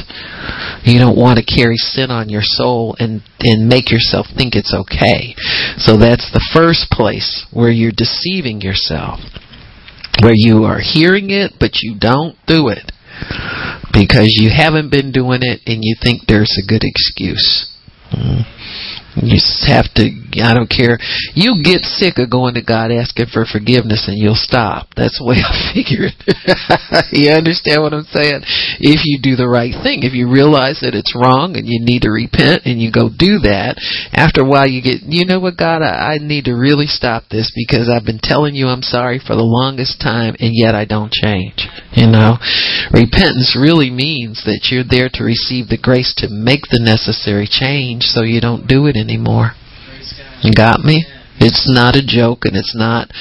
[0.84, 4.74] You don't want to carry sin on your soul and, and make yourself think it's
[4.74, 5.34] okay.
[5.78, 9.22] So that's the first place where you're deceiving yourself.
[10.22, 12.92] Where you are hearing it, but you don't do it
[13.94, 17.70] because you haven't been doing it and you think there's a good excuse.
[18.12, 18.46] Mm.
[19.20, 20.08] You just have to,
[20.40, 20.96] I don't care.
[21.36, 24.88] You'll get sick of going to God asking for forgiveness and you'll stop.
[24.96, 26.16] That's the way I figure it.
[27.12, 28.48] you understand what I'm saying?
[28.80, 32.08] If you do the right thing, if you realize that it's wrong and you need
[32.08, 33.76] to repent and you go do that,
[34.16, 37.28] after a while you get, you know what God, I, I need to really stop
[37.28, 40.88] this because I've been telling you I'm sorry for the longest time and yet I
[40.88, 41.68] don't change.
[41.92, 42.40] You know?
[42.96, 48.08] Repentance really means that you're there to receive the grace to make the necessary change
[48.08, 49.52] so you don't do it anymore anymore.
[50.44, 51.06] You got me?
[51.40, 53.12] It's not a joke and it's not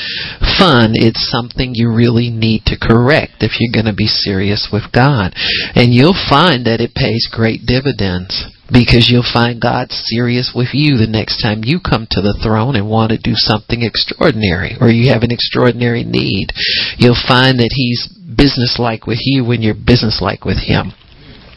[0.59, 0.99] fun.
[0.99, 5.33] It's something you really need to correct if you're going to be serious with God.
[5.75, 10.99] And you'll find that it pays great dividends because you'll find God serious with you
[10.99, 14.91] the next time you come to the throne and want to do something extraordinary or
[14.91, 16.51] you have an extraordinary need.
[16.99, 20.93] You'll find that He's businesslike with you when you're businesslike with Him.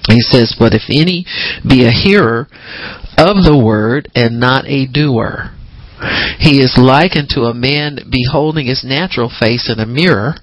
[0.07, 1.25] He says, But if any
[1.67, 2.47] be a hearer
[3.17, 5.51] of the word and not a doer.
[6.39, 10.35] He is likened to a man beholding his natural face in a mirror,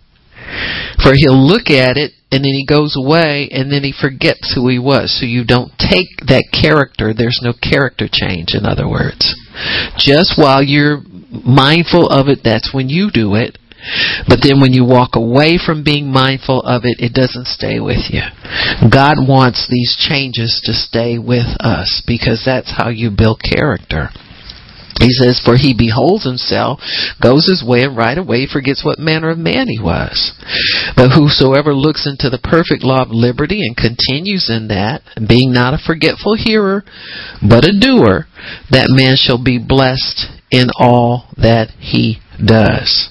[1.03, 4.69] for he'll look at it and then he goes away and then he forgets who
[4.69, 5.19] he was.
[5.19, 9.35] So you don't take that character, there's no character change, in other words.
[9.97, 11.03] Just while you're
[11.45, 13.59] mindful of it, that's when you do it.
[14.29, 18.11] But then when you walk away from being mindful of it, it doesn't stay with
[18.11, 18.23] you.
[18.91, 24.11] God wants these changes to stay with us because that's how you build character.
[25.01, 26.81] He says, For he beholds himself,
[27.23, 30.33] goes his way, and right away forgets what manner of man he was.
[30.97, 35.75] But whosoever looks into the perfect law of liberty and continues in that, being not
[35.75, 36.83] a forgetful hearer,
[37.41, 38.27] but a doer,
[38.71, 43.11] that man shall be blessed in all that he does.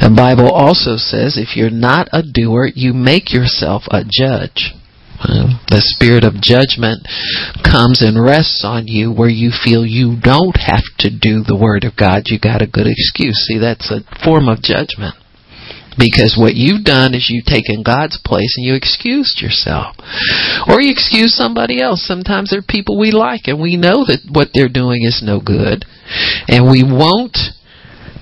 [0.00, 4.72] The Bible also says if you're not a doer, you make yourself a judge.
[5.20, 7.04] The spirit of judgment
[7.60, 11.84] comes and rests on you where you feel you don't have to do the Word
[11.84, 12.32] of God.
[12.32, 13.36] You got a good excuse.
[13.46, 15.14] See, that's a form of judgment.
[15.98, 19.96] Because what you've done is you've taken God's place and you excused yourself.
[20.66, 22.00] Or you excuse somebody else.
[22.06, 25.40] Sometimes there are people we like and we know that what they're doing is no
[25.44, 25.84] good.
[26.48, 27.36] And we won't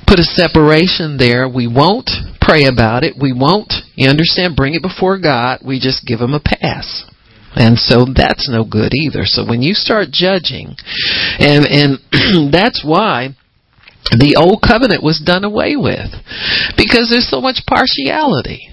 [0.09, 1.49] put a separation there.
[1.49, 3.15] We won't pray about it.
[3.21, 5.61] We won't, you understand, bring it before God.
[5.65, 7.05] We just give him a pass.
[7.55, 9.25] And so that's no good either.
[9.25, 10.77] So when you start judging,
[11.39, 13.37] and, and that's why
[14.17, 16.09] the old covenant was done away with.
[16.77, 18.69] Because there's so much partiality.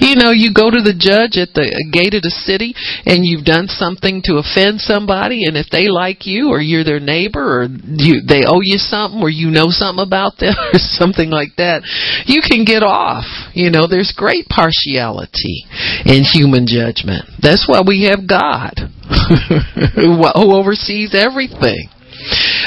[0.00, 3.44] You know, you go to the judge at the gate of the city and you've
[3.44, 7.68] done something to offend somebody and if they like you or you're their neighbor or
[7.68, 11.82] you, they owe you something or you know something about them or something like that,
[12.26, 13.24] you can get off.
[13.54, 15.64] You know, there's great partiality
[16.04, 17.24] in human judgment.
[17.40, 18.76] That's why we have God
[19.96, 21.88] who oversees everything.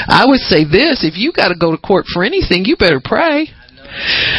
[0.08, 3.00] I would say this, if you got to go to court for anything, you better
[3.02, 3.48] pray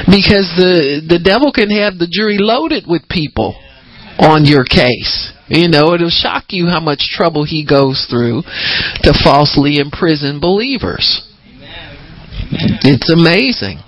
[0.07, 3.55] because the the devil can have the jury loaded with people
[4.19, 5.33] on your case.
[5.47, 8.43] You know, it'll shock you how much trouble he goes through
[9.03, 11.27] to falsely imprison believers.
[12.83, 13.79] It's amazing.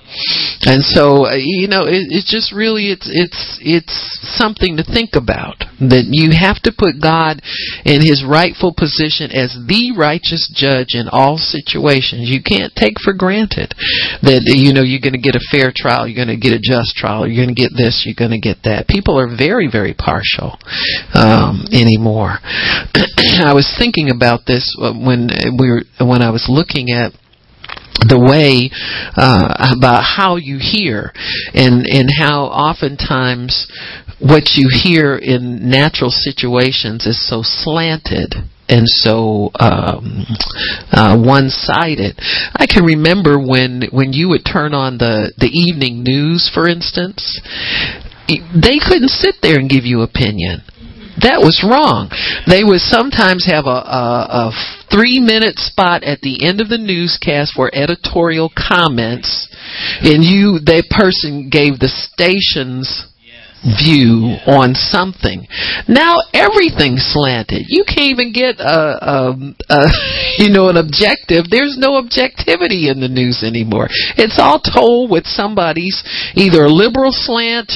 [0.63, 3.97] And so, uh, you know, it, it's just really it's it's it's
[4.37, 7.41] something to think about that you have to put God
[7.83, 12.29] in His rightful position as the righteous judge in all situations.
[12.29, 13.73] You can't take for granted
[14.23, 16.61] that you know you're going to get a fair trial, you're going to get a
[16.61, 18.87] just trial, you're going to get this, you're going to get that.
[18.87, 20.55] People are very very partial
[21.17, 22.39] um, anymore.
[23.43, 25.27] I was thinking about this uh, when
[25.57, 27.17] we were when I was looking at
[28.01, 28.69] the way
[29.15, 31.13] uh, about how you hear
[31.53, 33.67] and and how oftentimes
[34.19, 38.33] what you hear in natural situations is so slanted
[38.69, 40.25] and so um,
[40.91, 42.17] uh, one-sided.
[42.55, 47.39] I can remember when when you would turn on the the evening news, for instance,
[48.27, 50.63] they couldn't sit there and give you opinion
[51.21, 52.09] that was wrong.
[52.47, 54.51] They would sometimes have a, a, a
[54.89, 59.49] three minute spot at the end of the newscast for editorial comments,
[60.01, 63.05] and you, that person gave the station's
[63.63, 65.47] view on something.
[65.87, 67.65] Now everything's slanted.
[67.67, 69.17] You can't even get a, a,
[69.69, 69.81] a,
[70.37, 71.47] you know an objective.
[71.49, 73.87] There's no objectivity in the news anymore.
[74.19, 76.03] It's all told with somebody's
[76.35, 77.71] either a liberal slant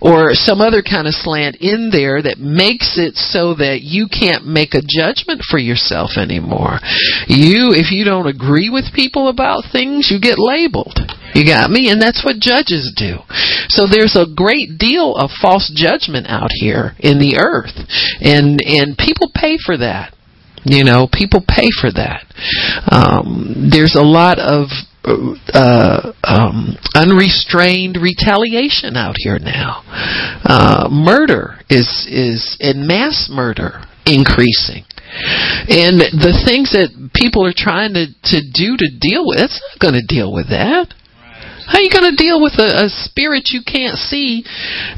[0.00, 4.46] or some other kind of slant in there that makes it so that you can't
[4.46, 6.78] make a judgment for yourself anymore.
[7.26, 10.98] You if you don't agree with people about things, you get labeled.
[11.34, 11.90] You got me?
[11.90, 13.18] And that's what judges do.
[13.68, 17.76] So there's a great deal of false judgment out here in the earth.
[18.20, 20.14] And and people pay for that.
[20.64, 22.22] You know, people pay for that.
[22.90, 24.68] Um, there's a lot of
[25.04, 29.82] uh, um, unrestrained retaliation out here now.
[30.44, 34.84] Uh, murder is is in mass murder increasing.
[35.68, 39.78] And the things that people are trying to, to do to deal with, it's not
[39.78, 40.94] going to deal with that.
[41.66, 44.42] How you going to deal with a, a spirit you can't see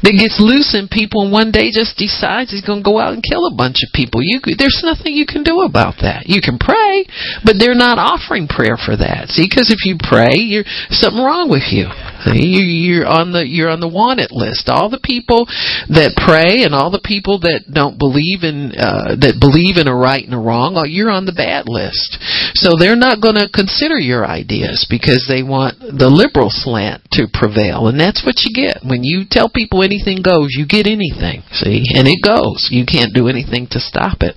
[0.01, 3.13] that gets loose in people and one day just decides he's going to go out
[3.13, 4.21] and kill a bunch of people?
[4.23, 6.25] You there's nothing you can do about that.
[6.25, 7.05] You can pray,
[7.43, 9.29] but they're not offering prayer for that.
[9.29, 11.89] See, because if you pray, you're something wrong with you.
[12.33, 14.69] You, you're on the you're on the wanted list.
[14.69, 15.45] All the people
[15.93, 19.95] that pray and all the people that don't believe in uh, that believe in a
[19.95, 22.17] right and a wrong, oh, you're on the bad list.
[22.57, 27.29] So they're not going to consider your ideas because they want the liberal slant to
[27.29, 30.57] prevail, and that's what you get when you tell people anything goes.
[30.57, 32.69] You get anything, see, and it goes.
[32.71, 34.33] You can't do anything to stop it.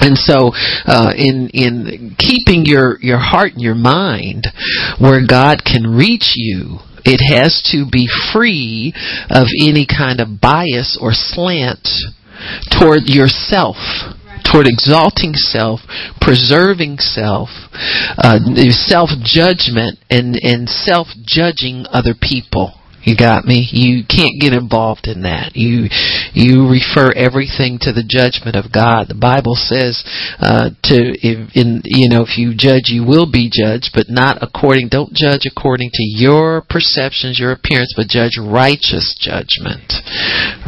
[0.00, 0.50] And so,
[0.86, 4.48] uh, in in keeping your your heart and your mind
[4.98, 8.92] where God can reach you, it has to be free
[9.30, 11.86] of any kind of bias or slant
[12.78, 13.76] toward yourself
[14.50, 15.80] toward exalting self,
[16.20, 17.48] preserving self,
[18.18, 18.38] uh,
[18.70, 22.79] self judgment, and, and self judging other people.
[23.02, 23.68] You got me?
[23.72, 25.56] You can't get involved in that.
[25.56, 25.88] You
[26.36, 29.08] you refer everything to the judgment of God.
[29.08, 30.04] The Bible says
[30.38, 34.42] uh, to if, in you know if you judge you will be judged, but not
[34.42, 34.88] according.
[34.88, 39.96] Don't judge according to your perceptions, your appearance, but judge righteous judgment.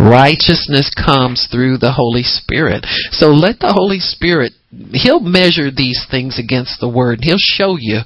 [0.00, 2.86] Righteousness comes through the Holy Spirit.
[3.12, 4.52] So let the Holy Spirit
[4.92, 7.20] he'll measure these things against the word.
[7.22, 8.00] He'll show you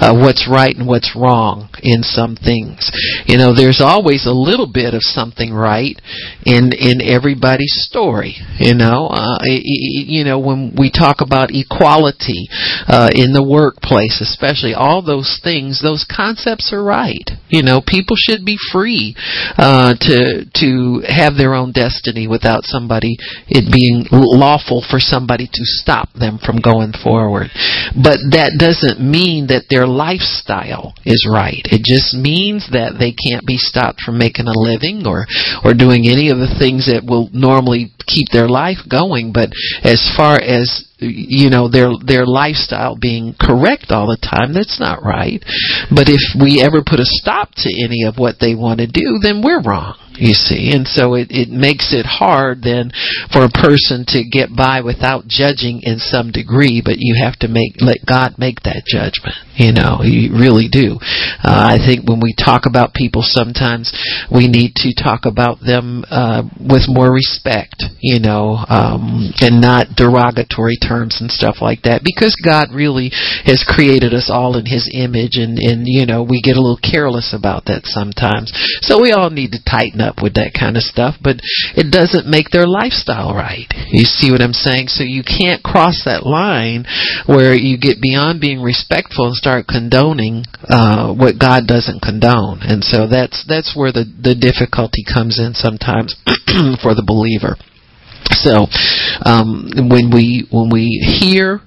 [0.00, 2.90] uh, what's right and what's wrong in some things.
[3.26, 5.96] You know there's always a little bit of something right
[6.44, 9.08] in in everybody's story you know?
[9.08, 12.48] Uh, you know when we talk about equality
[12.86, 17.30] uh, in the workplace especially all those things those concepts are right.
[17.48, 19.16] You know people should be free
[19.56, 23.16] uh, to to have their own destiny without somebody
[23.48, 25.64] it being lawful for somebody to
[26.10, 27.48] stop them from going forward.
[27.94, 31.62] But that doesn't mean that their lifestyle is right.
[31.64, 35.26] It just means that they can't be stopped from making a living or,
[35.64, 39.32] or doing any of the things that will normally keep their life going.
[39.32, 39.50] But
[39.82, 45.00] as far as you know their their lifestyle being correct all the time that's not
[45.02, 45.40] right
[45.88, 49.16] but if we ever put a stop to any of what they want to do
[49.22, 50.70] then we're wrong you see.
[50.72, 52.92] And so it, it makes it hard then
[53.32, 57.48] for a person to get by without judging in some degree but you have to
[57.48, 60.00] make let god make that judgment you know.
[60.02, 60.96] You really do.
[61.44, 63.92] Uh, i think when we talk about people sometimes
[64.30, 69.96] we need to talk about them uh, with more respect you know um, and not
[69.96, 73.10] derogatory terms and stuff like that because god really
[73.44, 76.80] has created us all in his image and and you know we get a little
[76.80, 78.52] careless about that sometimes.
[78.82, 81.38] So we all need to tighten up up with that kind of stuff, but
[81.78, 83.70] it doesn't make their lifestyle right.
[83.94, 84.90] You see what I'm saying?
[84.90, 86.84] So you can't cross that line
[87.30, 92.58] where you get beyond being respectful and start condoning uh, what God doesn't condone.
[92.66, 96.18] And so that's that's where the the difficulty comes in sometimes
[96.82, 97.54] for the believer.
[98.42, 98.66] So
[99.22, 101.60] um, when we when we hear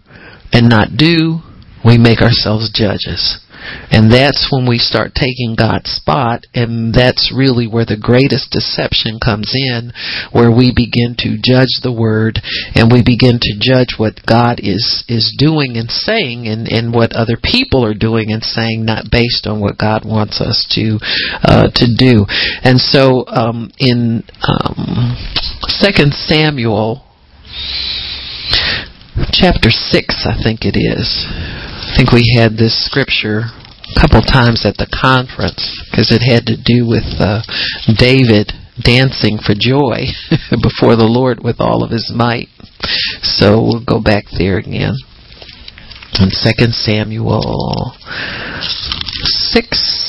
[0.51, 1.39] and not do,
[1.85, 3.42] we make ourselves judges.
[3.91, 9.19] And that's when we start taking God's spot, and that's really where the greatest deception
[9.23, 9.91] comes in,
[10.31, 12.39] where we begin to judge the word
[12.75, 17.13] and we begin to judge what God is, is doing and saying and, and what
[17.13, 20.97] other people are doing and saying, not based on what God wants us to,
[21.43, 22.25] uh, to do.
[22.63, 25.15] And so, um, in, um,
[25.81, 27.05] 2 Samuel,
[29.31, 31.72] chapter 6, I think it is.
[31.93, 36.49] I think we had this scripture a couple times at the conference because it had
[36.49, 37.45] to do with uh,
[38.01, 38.49] David
[38.81, 40.09] dancing for joy
[40.65, 42.49] before the Lord with all of his might.
[43.21, 44.97] So we'll go back there again.
[46.17, 47.93] In 2 Samuel
[49.53, 50.02] 6.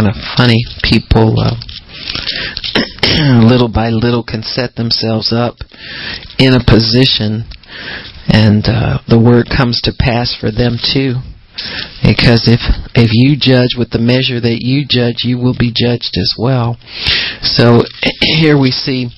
[0.00, 0.56] Kind of funny.
[0.82, 1.56] People, uh,
[3.46, 5.56] little by little, can set themselves up
[6.38, 7.44] in a position,
[8.32, 11.20] and uh, the word comes to pass for them too.
[12.00, 12.60] Because if
[12.94, 16.78] if you judge with the measure that you judge, you will be judged as well.
[17.42, 17.84] So
[18.40, 19.12] here we see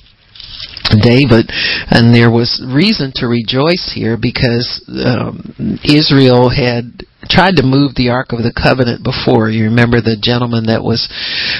[0.99, 1.49] David,
[1.89, 8.09] and there was reason to rejoice here because um, Israel had tried to move the
[8.09, 9.49] Ark of the Covenant before.
[9.49, 11.07] You remember the gentleman that was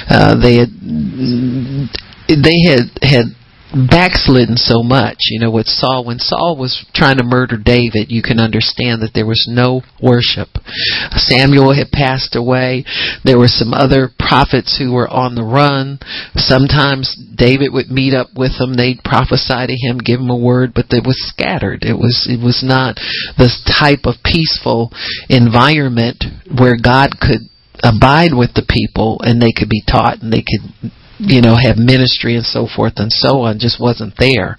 [0.08, 0.70] uh, they had
[2.28, 3.26] they had had
[3.74, 5.18] backslidden so much.
[5.30, 9.12] You know, with Saul, when Saul was trying to murder David, you can understand that
[9.14, 10.48] there was no worship.
[11.12, 12.84] Samuel had passed away.
[13.24, 15.98] There were some other prophets who were on the run.
[16.36, 18.74] Sometimes David would meet up with them.
[18.74, 21.82] They'd prophesy to him, give him a word, but it was scattered.
[21.82, 22.96] It was, it was not
[23.36, 24.90] this type of peaceful
[25.28, 27.50] environment where God could
[27.82, 31.76] abide with the people and they could be taught and they could you know, have
[31.76, 34.56] ministry and so forth and so on just wasn't there.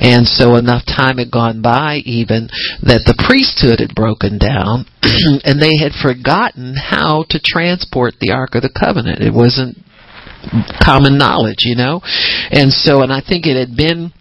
[0.00, 2.48] And so enough time had gone by even
[2.82, 4.86] that the priesthood had broken down
[5.44, 9.22] and they had forgotten how to transport the Ark of the Covenant.
[9.22, 9.78] It wasn't
[10.82, 12.00] common knowledge, you know?
[12.50, 14.12] And so, and I think it had been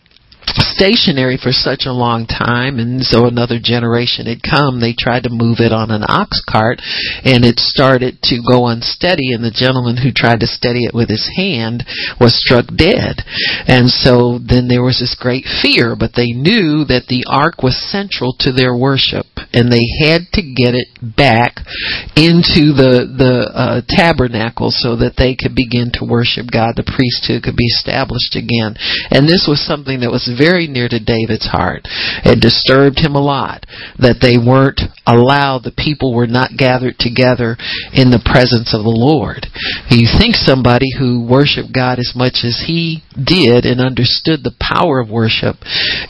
[0.48, 4.80] stationary for such a long time and so another generation had come.
[4.80, 6.82] They tried to move it on an ox cart
[7.24, 11.10] and it started to go unsteady and the gentleman who tried to steady it with
[11.10, 11.84] his hand
[12.20, 13.24] was struck dead.
[13.68, 17.80] And so then there was this great fear but they knew that the ark was
[17.80, 19.26] central to their worship
[19.56, 21.64] and they had to get it back
[22.20, 26.76] into the the uh, tabernacle so that they could begin to worship God.
[26.76, 28.76] The priesthood could be established again.
[29.10, 31.88] And this was something that was very near to David's heart.
[32.28, 33.64] It disturbed him a lot
[33.98, 37.56] that they weren't allowed, the people were not gathered together
[37.96, 39.48] in the presence of the Lord.
[39.88, 45.00] You think somebody who worshiped God as much as he did and understood the power
[45.00, 45.56] of worship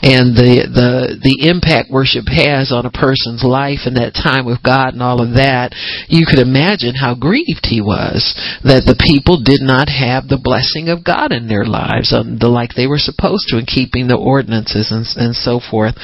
[0.02, 4.64] and the, the, the impact worship has on a person's life and that time with
[4.64, 5.70] God and all of that,
[6.08, 8.34] you could imagine how grieved he was
[8.66, 12.48] that the people did not have the blessing of God in their lives, um, the,
[12.48, 15.94] like they were supposed to in keeping the the ordinances and, and so forth.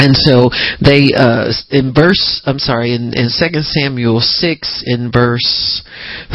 [0.00, 0.48] And so
[0.80, 5.84] they uh, in verse I'm sorry in, in 2 Samuel 6 in verse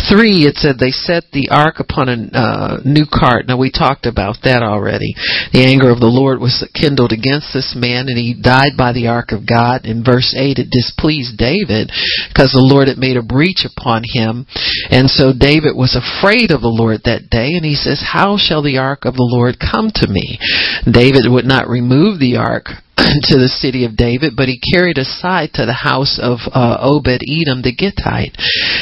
[0.06, 3.50] 3 it said they set the ark upon a uh, new cart.
[3.50, 5.18] Now we talked about that already.
[5.50, 9.10] The anger of the Lord was kindled against this man and he died by the
[9.10, 9.90] ark of God.
[9.90, 11.90] In verse 8 it displeased David
[12.30, 14.46] because the Lord had made a breach upon him.
[14.94, 18.62] And so David was afraid of the Lord that day and he says, "How shall
[18.62, 20.38] the ark of the Lord come to me?"
[20.86, 22.85] David would not remove the ark
[23.28, 27.22] to the city of David, but he carried aside to the house of uh, Obed
[27.28, 28.36] Edom the Gittite.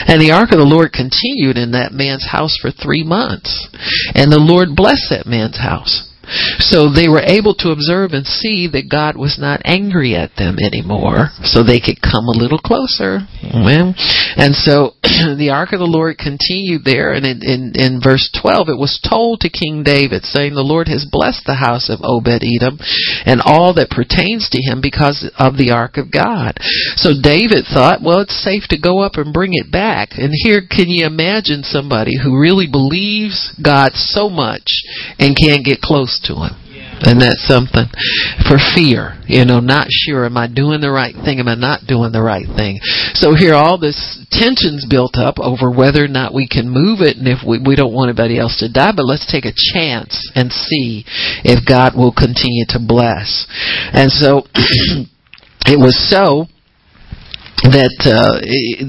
[0.07, 3.67] And the ark of the Lord continued in that man's house for three months.
[4.13, 6.12] And the Lord blessed that man's house.
[6.59, 10.57] So they were able to observe and see that God was not angry at them
[10.59, 13.27] anymore, so they could come a little closer.
[13.43, 13.93] Amen.
[14.37, 18.69] And so the ark of the Lord continued there, and in, in, in verse 12
[18.69, 22.43] it was told to King David, saying, The Lord has blessed the house of Obed
[22.43, 22.79] Edom
[23.25, 26.57] and all that pertains to him because of the ark of God.
[26.95, 30.15] So David thought, well, it's safe to go up and bring it back.
[30.17, 34.83] And here, can you imagine somebody who really believes God so much
[35.19, 36.55] and can't get close to him.
[37.03, 37.89] And that's something
[38.47, 41.39] for fear, you know, not sure, am I doing the right thing?
[41.39, 42.79] Am I not doing the right thing?
[43.13, 43.97] So here all this
[44.31, 47.75] tension's built up over whether or not we can move it and if we, we
[47.75, 51.03] don't want anybody else to die, but let's take a chance and see
[51.43, 53.47] if God will continue to bless.
[53.91, 54.47] And so
[55.67, 56.47] it was so
[57.63, 58.41] that uh,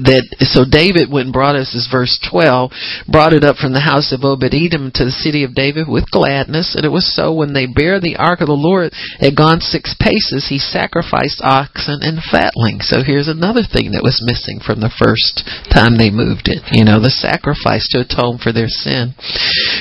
[0.03, 2.71] that so David and brought us this verse 12
[3.07, 6.75] brought it up from the house of Obed-Edom to the city of David with gladness
[6.75, 9.95] and it was so when they bare the ark of the Lord had gone six
[9.99, 14.91] paces he sacrificed oxen and fatlings so here's another thing that was missing from the
[14.91, 19.13] first time they moved it you know the sacrifice to atone for their sin.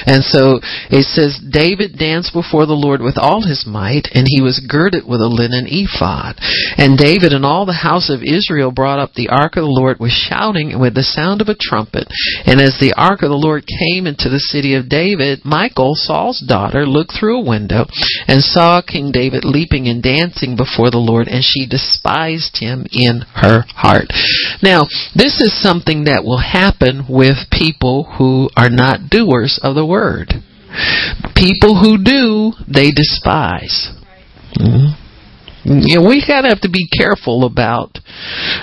[0.07, 0.61] And so
[0.91, 5.05] it says David danced before the Lord with all his might and he was girded
[5.07, 6.37] with a linen ephod.
[6.77, 9.99] And David and all the house of Israel brought up the ark of the Lord
[10.01, 12.09] with shouting with the sound of a trumpet.
[12.47, 16.43] And as the ark of the Lord came into the city of David, Michal, Saul's
[16.47, 17.87] daughter, looked through a window
[18.27, 23.23] and saw King David leaping and dancing before the Lord, and she despised him in
[23.37, 24.09] her heart.
[24.63, 29.87] Now, this is something that will happen with people who are not doers of the
[29.87, 30.35] word.
[31.37, 33.93] People who do, they despise.
[34.59, 35.04] Mm-hmm.
[35.65, 37.99] You know, we gotta have to be careful about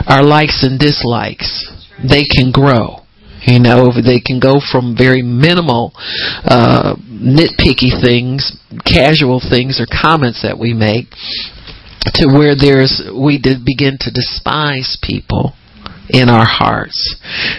[0.08, 1.68] our likes and dislikes.
[2.08, 3.02] They can grow.
[3.46, 5.94] You know, they can go from very minimal,
[6.46, 11.10] uh, nitpicky things, casual things or comments that we make
[12.06, 15.54] to where there's, we begin to despise people
[16.10, 17.16] in our hearts.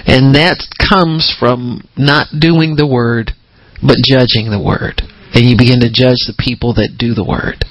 [0.06, 3.32] And that comes from not doing the word,
[3.82, 5.02] but judging the word.
[5.34, 7.64] And you begin to judge the people that do the word.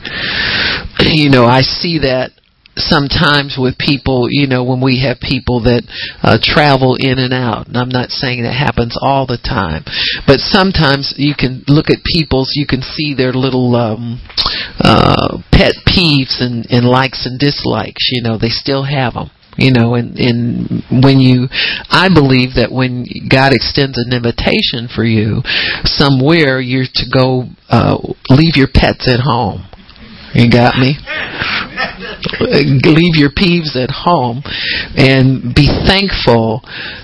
[0.99, 2.31] You know, I see that
[2.75, 5.83] sometimes with people, you know, when we have people that
[6.23, 9.83] uh, travel in and out, and I'm not saying that happens all the time,
[10.25, 14.21] but sometimes you can look at people's, you can see their little um,
[14.79, 18.09] uh, pet peeves and, and likes and dislikes.
[18.11, 21.47] You know, they still have them you know and and when you
[21.89, 25.41] i believe that when god extends an invitation for you
[25.85, 27.97] somewhere you're to go uh
[28.29, 29.65] leave your pets at home
[30.33, 30.97] you got me?
[32.39, 34.43] Leave your peeves at home
[34.95, 36.61] and be thankful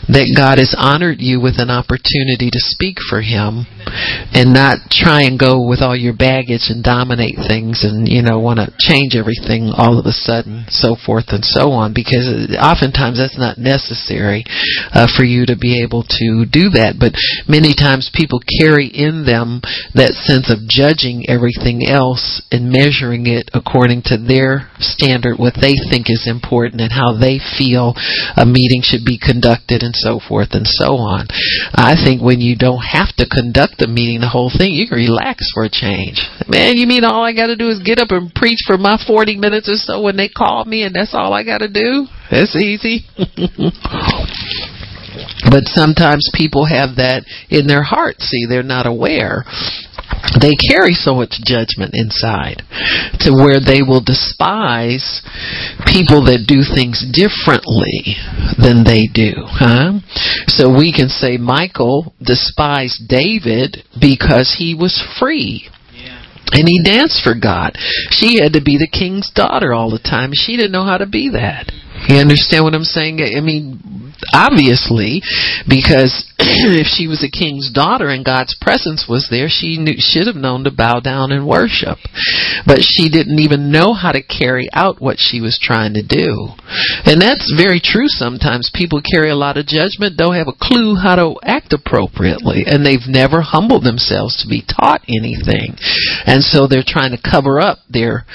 [0.07, 3.65] that God has honored you with an opportunity to speak for Him
[4.33, 8.39] and not try and go with all your baggage and dominate things and, you know,
[8.39, 12.27] want to change everything all of a sudden, so forth and so on, because
[12.59, 14.45] oftentimes that's not necessary
[14.93, 16.99] uh, for you to be able to do that.
[16.99, 17.17] But
[17.49, 19.59] many times people carry in them
[19.97, 25.73] that sense of judging everything else and measuring it according to their standard, what they
[25.89, 27.95] think is important and how they feel
[28.37, 31.25] a meeting should be conducted and so forth and so on.
[31.73, 34.97] I think when you don't have to conduct the meeting, the whole thing, you can
[34.97, 36.21] relax for a change.
[36.47, 39.37] Man, you mean all I gotta do is get up and preach for my 40
[39.37, 42.05] minutes or so when they call me and that's all I gotta do?
[42.29, 43.05] That's easy.
[45.49, 48.19] but sometimes people have that in their heart.
[48.19, 49.45] See, they're not aware
[50.39, 52.63] they carry so much judgment inside
[53.19, 55.21] to where they will despise
[55.85, 58.17] people that do things differently
[58.57, 59.99] than they do huh
[60.47, 65.69] so we can say Michal despised david because he was free
[66.51, 67.75] and he danced for God.
[68.11, 70.31] She had to be the king's daughter all the time.
[70.33, 71.71] She didn't know how to be that.
[72.07, 73.19] You understand what I'm saying?
[73.19, 75.21] I mean, obviously,
[75.67, 80.27] because if she was a king's daughter and God's presence was there, she knew, should
[80.27, 81.97] have known to bow down and worship.
[82.65, 86.53] But she didn't even know how to carry out what she was trying to do.
[87.05, 88.71] And that's very true sometimes.
[88.73, 92.85] People carry a lot of judgment, don't have a clue how to act appropriately, and
[92.85, 95.75] they've never humbled themselves to be taught anything.
[96.25, 98.25] And so they're trying to cover up their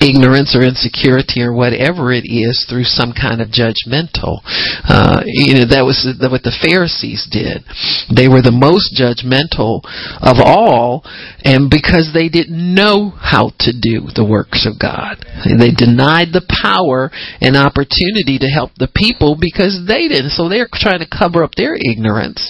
[0.00, 4.40] ignorance or insecurity or whatever it is through some kind of judgmental.
[4.86, 7.64] Uh, you know, that was what the Pharisees did.
[8.08, 9.84] They were the most judgmental
[10.24, 11.04] of all,
[11.44, 16.44] and because they didn't know how to do the works of God, they denied the
[16.48, 17.10] power
[17.44, 20.32] and opportunity to help the people because they didn't.
[20.32, 22.40] So they're trying to cover up their ignorance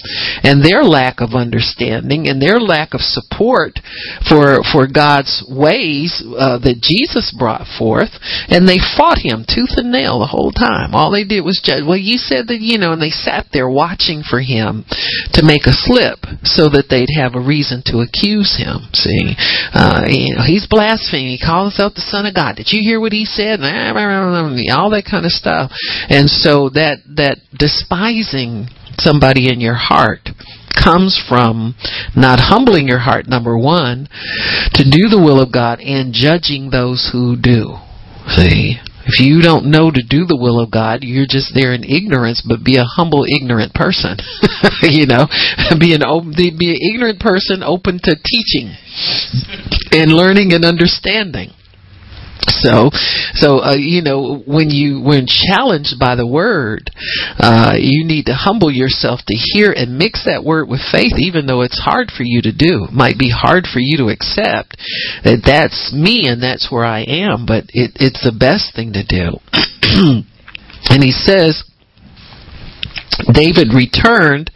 [0.43, 3.79] and their lack of understanding and their lack of support
[4.27, 8.13] for for God's ways uh, that Jesus brought forth,
[8.47, 10.93] and they fought him tooth and nail the whole time.
[10.93, 11.83] All they did was judge.
[11.85, 14.85] Well, you said that, you know, and they sat there watching for him
[15.33, 18.91] to make a slip so that they'd have a reason to accuse him.
[18.93, 19.33] See,
[19.73, 21.33] uh, you know, he's blaspheming.
[21.33, 22.55] He calls himself the Son of God.
[22.55, 23.59] Did you hear what he said?
[23.61, 25.71] All that kind of stuff.
[26.09, 28.67] And so that that despising
[28.99, 30.29] somebody in your heart
[30.75, 31.75] comes from
[32.15, 34.07] not humbling your heart, number one,
[34.73, 37.75] to do the will of God and judging those who do.
[38.27, 38.77] See?
[39.09, 42.45] If you don't know to do the will of God, you're just there in ignorance,
[42.45, 44.21] but be a humble, ignorant person.
[44.85, 45.25] you know,
[45.81, 46.05] be an
[46.37, 48.77] be an ignorant person open to teaching
[49.91, 51.49] and learning and understanding.
[52.47, 52.89] So,
[53.33, 56.89] so uh, you know, when you when challenged by the word,
[57.37, 61.45] uh, you need to humble yourself to hear and mix that word with faith, even
[61.45, 62.87] though it's hard for you to do.
[62.91, 64.77] Might be hard for you to accept
[65.23, 69.03] that that's me and that's where I am, but it, it's the best thing to
[69.03, 69.39] do.
[70.89, 71.68] and he says
[73.31, 74.51] David returned.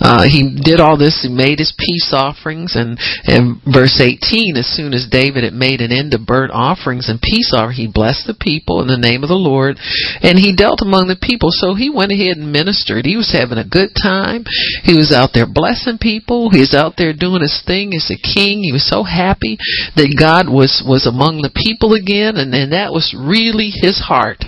[0.00, 1.22] Uh, he did all this.
[1.22, 5.80] He made his peace offerings, and in verse 18, as soon as David had made
[5.80, 9.22] an end of burnt offerings and peace offerings, he blessed the people in the name
[9.22, 9.78] of the Lord,
[10.22, 11.50] and he dealt among the people.
[11.52, 13.06] So he went ahead and ministered.
[13.06, 14.44] He was having a good time.
[14.82, 16.50] He was out there blessing people.
[16.50, 18.62] He was out there doing his thing as a king.
[18.62, 19.58] He was so happy
[19.96, 24.44] that God was was among the people again, and, and that was really his heart.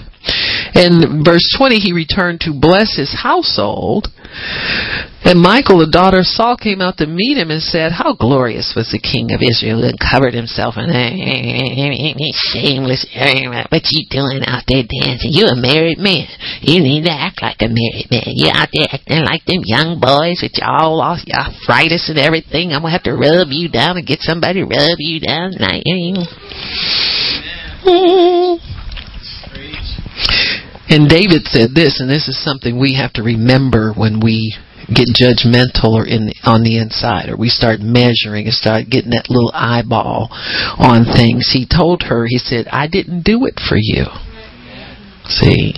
[0.75, 4.09] In verse 20, he returned to bless his household.
[5.25, 8.75] And Michal, the daughter of Saul, came out to meet him and said, How glorious
[8.75, 10.91] was the king of Israel and covered himself in
[12.53, 13.07] shameless.
[13.70, 15.33] What you doing out there dancing?
[15.33, 16.27] You a married man.
[16.61, 18.35] You need to act like a married man.
[18.35, 22.75] You out there acting like them young boys with all lost your arthritis and everything.
[22.75, 25.55] I'm going to have to rub you down and get somebody to rub you down
[25.55, 25.87] tonight.
[30.89, 34.55] And David said this, and this is something we have to remember when we
[34.93, 39.30] get judgmental or in on the inside or we start measuring and start getting that
[39.30, 40.28] little eyeball
[40.76, 44.05] on things he told her he said i didn't do it for you
[45.24, 45.72] see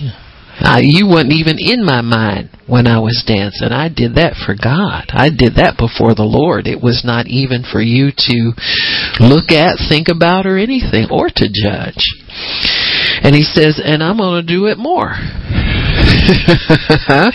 [0.59, 3.69] uh, you weren't even in my mind when I was dancing.
[3.69, 5.05] I did that for God.
[5.13, 6.65] I did that before the Lord.
[6.65, 8.37] It was not even for you to
[9.21, 12.01] look at, think about, or anything, or to judge.
[13.23, 15.13] And he says, and I'm going to do it more.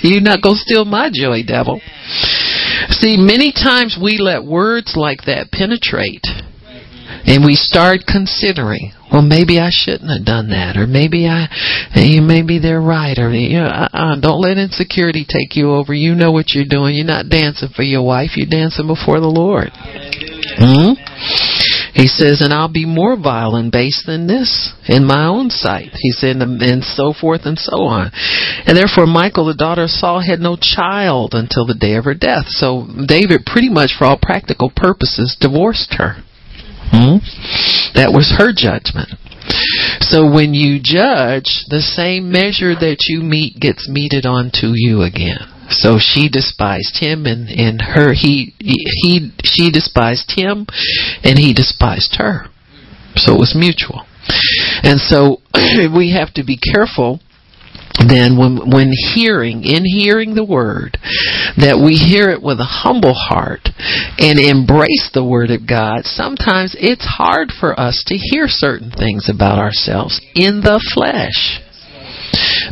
[0.02, 1.80] You're not going to steal my joy, devil.
[2.90, 6.26] See, many times we let words like that penetrate
[7.24, 11.46] and we start considering, well, maybe I shouldn't have done that, or maybe I,
[11.94, 15.94] maybe they're right, or you know, uh-uh, don't let insecurity take you over.
[15.94, 16.96] You know what you're doing.
[16.96, 18.30] You're not dancing for your wife.
[18.34, 19.70] You're dancing before the Lord.
[20.58, 20.98] Hmm?
[21.94, 25.90] He says, and I'll be more vile and base than this in my own sight.
[25.92, 28.10] He said, and so forth and so on.
[28.66, 32.14] And therefore, Michal, the daughter of Saul, had no child until the day of her
[32.14, 32.46] death.
[32.48, 36.24] So David, pretty much for all practical purposes, divorced her.
[36.88, 37.20] Hmm?
[37.94, 39.12] That was her judgment.
[40.00, 45.51] So when you judge, the same measure that you meet gets meted onto you again.
[45.72, 50.66] So she despised him, and and her he he she despised him,
[51.24, 52.46] and he despised her.
[53.16, 54.06] So it was mutual.
[54.82, 55.38] And so
[55.96, 57.20] we have to be careful
[58.08, 60.96] then when when hearing in hearing the word
[61.60, 63.68] that we hear it with a humble heart
[64.18, 69.28] and embrace the word of God sometimes it's hard for us to hear certain things
[69.28, 71.60] about ourselves in the flesh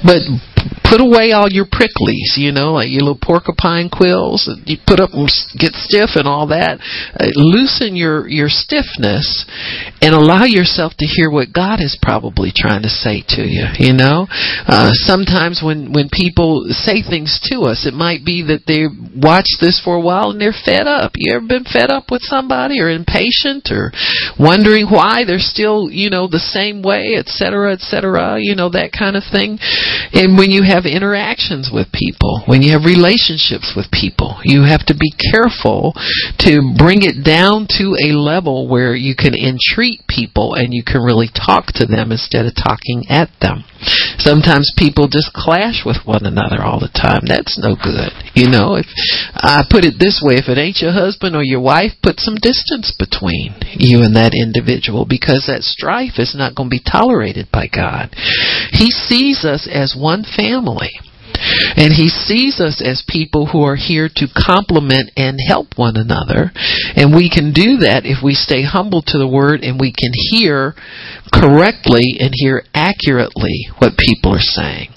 [0.03, 0.24] but
[0.91, 4.51] put away all your pricklies, you know, like your little porcupine quills.
[4.66, 6.82] You put up and get stiff and all that.
[7.14, 9.47] Uh, loosen your your stiffness
[10.03, 13.70] and allow yourself to hear what God is probably trying to say to you.
[13.78, 14.26] You know,
[14.66, 19.47] uh, sometimes when when people say things to us, it might be that they watch
[19.62, 21.12] this for a while and they're fed up.
[21.14, 23.95] You ever been fed up with somebody or impatient or
[24.38, 28.43] wondering why they're still you know the same way, etc., etc.
[28.43, 29.59] You know that kind of thing.
[30.12, 34.85] And when you have interactions with people, when you have relationships with people, you have
[34.87, 35.93] to be careful
[36.47, 41.03] to bring it down to a level where you can entreat people and you can
[41.03, 43.64] really talk to them instead of talking at them.
[44.21, 47.25] Sometimes people just clash with one another all the time.
[47.25, 48.12] That's no good.
[48.35, 48.87] You know, if
[49.35, 52.37] I put it this way, if it ain't your husband or your wife, put some
[52.37, 57.49] distance between you and that individual because that strife is not going to be tolerated
[57.51, 58.12] by God.
[58.73, 61.01] He sees us as one family.
[61.76, 66.53] And he sees us as people who are here to complement and help one another.
[66.96, 70.12] And we can do that if we stay humble to the word and we can
[70.12, 70.74] hear
[71.32, 74.90] correctly and hear accurately what people are saying.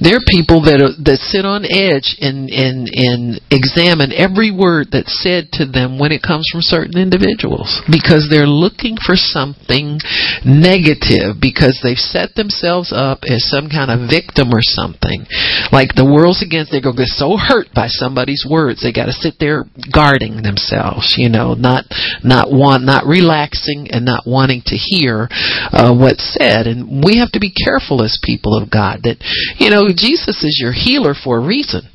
[0.00, 4.88] There are people that are, that sit on edge and, and and examine every word
[4.92, 9.98] that's said to them when it comes from certain individuals because they're looking for something
[10.44, 15.24] negative because they've set themselves up as some kind of victim or something.
[15.70, 18.82] Like the world's against, they're to get so hurt by somebody's words.
[18.82, 21.84] They got to sit there guarding themselves, you know, not
[22.24, 25.28] not want, not relaxing and not wanting to hear
[25.72, 26.66] uh, what's said.
[26.66, 29.20] And we have to be careful as people of God that
[29.56, 31.88] you know, Jesus is your healer for a reason.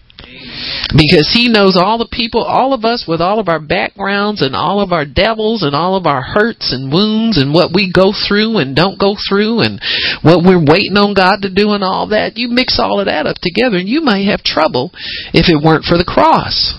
[0.95, 4.55] Because he knows all the people, all of us with all of our backgrounds and
[4.55, 8.11] all of our devils and all of our hurts and wounds and what we go
[8.11, 9.81] through and don't go through and
[10.23, 12.37] what we're waiting on God to do and all that.
[12.37, 14.91] You mix all of that up together and you might have trouble
[15.33, 16.73] if it weren't for the cross.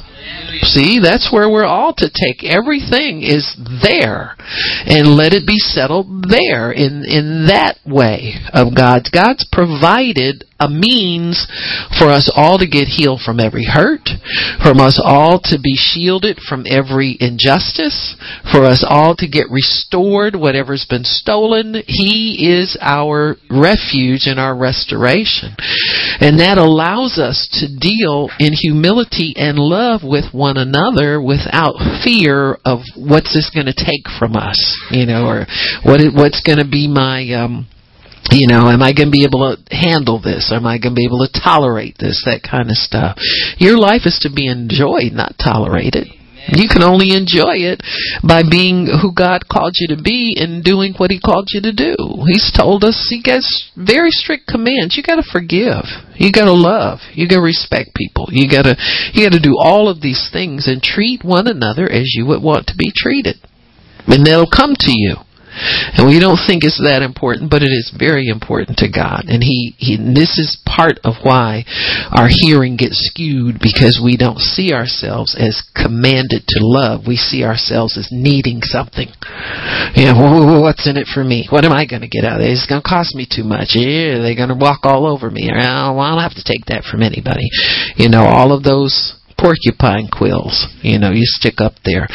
[0.62, 2.44] See, that's where we're all to take.
[2.44, 4.36] Everything is there
[4.86, 9.08] and let it be settled there in, in that way of God.
[9.12, 11.46] God's provided a means
[11.98, 14.10] for us all to get healed from every hurt,
[14.62, 18.16] from us all to be shielded from every injustice,
[18.50, 21.82] for us all to get restored whatever's been stolen.
[21.86, 25.54] He is our refuge and our restoration.
[26.20, 32.58] And that allows us to deal in humility and love with one another without fear
[32.64, 34.58] of what's this going to take from us,
[34.90, 35.46] you know, or
[35.84, 37.68] what it, what's going to be my um
[38.30, 40.52] you know, am I going to be able to handle this?
[40.52, 42.24] Am I going to be able to tolerate this?
[42.26, 43.16] That kind of stuff.
[43.56, 46.08] Your life is to be enjoyed, not tolerated.
[46.56, 47.82] You can only enjoy it
[48.26, 51.72] by being who God called you to be and doing what He called you to
[51.72, 51.94] do.
[52.26, 54.96] He's told us He gets very strict commands.
[54.96, 55.84] You got to forgive.
[56.16, 57.00] You got to love.
[57.12, 58.28] You got to respect people.
[58.30, 58.76] You got to
[59.12, 62.42] you got to do all of these things and treat one another as you would
[62.42, 63.36] want to be treated,
[64.06, 65.16] and they'll come to you.
[65.96, 69.26] And we don't think it's that important, but it is very important to God.
[69.28, 71.64] And he, he and this is part of why
[72.14, 77.06] our hearing gets skewed because we don't see ourselves as commanded to love.
[77.06, 79.08] We see ourselves as needing something.
[79.94, 81.46] Yeah, well, what's in it for me?
[81.50, 82.54] What am I going to get out of it?
[82.54, 83.74] It's going to cost me too much.
[83.74, 85.50] Yeah, they're going to walk all over me.
[85.50, 87.48] Well, I don't have to take that from anybody.
[87.96, 92.06] You know, all of those porcupine quills, you know, you stick up there.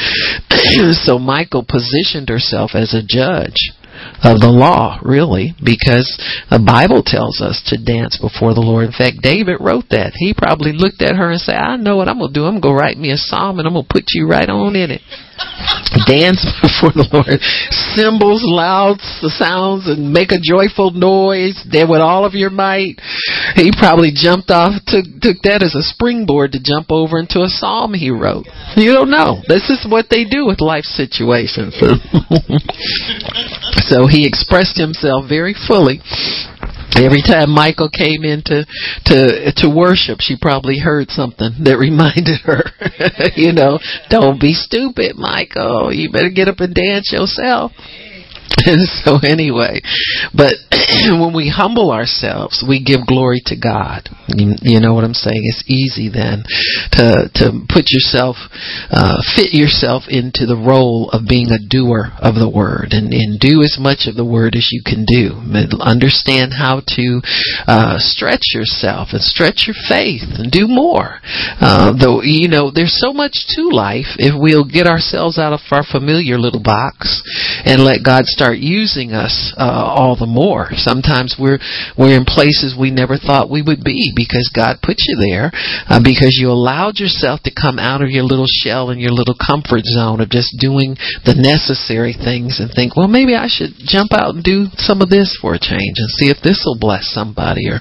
[0.92, 3.72] so Michal positioned herself as a judge
[4.24, 6.08] of the law, really, because
[6.50, 8.86] the Bible tells us to dance before the Lord.
[8.86, 10.14] In fact, David wrote that.
[10.16, 12.46] He probably looked at her and said, I know what I'm going to do.
[12.46, 14.76] I'm going to write me a psalm and I'm going to put you right on
[14.76, 15.02] in it.
[16.10, 17.40] Dance before the Lord.
[17.94, 18.98] Cymbals, loud
[19.38, 21.62] sounds, and make a joyful noise.
[21.70, 22.98] There with all of your might.
[23.56, 27.52] He probably jumped off, took, took that as a springboard to jump over into a
[27.52, 28.50] psalm he wrote.
[28.76, 29.42] You don't know.
[29.48, 31.78] This is what they do with life situations.
[33.88, 36.02] so he expressed himself very fully
[36.96, 38.66] Every time Michal came in to,
[39.06, 42.64] to, to worship, she probably heard something that reminded her,
[43.36, 43.80] you know,
[44.10, 45.92] don't be stupid, Michal.
[45.94, 47.72] You better get up and dance yourself.
[48.66, 49.82] And so anyway,
[50.34, 50.56] but
[51.20, 54.10] when we humble ourselves, we give glory to God.
[54.28, 55.42] You, you, know what I'm saying?
[55.44, 56.44] It's easy then
[56.94, 58.38] to to put yourself,
[58.90, 63.40] uh, fit yourself into the role of being a doer of the word, and, and
[63.40, 65.40] do as much of the word as you can do.
[65.80, 67.22] Understand how to
[67.68, 71.20] uh, stretch yourself and stretch your faith and do more.
[71.60, 75.60] Uh, though you know, there's so much to life if we'll get ourselves out of
[75.72, 77.22] our familiar little box
[77.66, 80.74] and let God start using us uh, all the more.
[80.74, 81.62] Sometimes we're
[81.98, 85.54] we're in places we never thought we would be because God put you there
[85.86, 89.38] uh, because you allowed yourself to come out of your little shell and your little
[89.38, 94.12] comfort zone of just doing the necessary things and think, well, maybe I should jump
[94.12, 97.14] out and do some of this for a change and see if this will bless
[97.14, 97.80] somebody or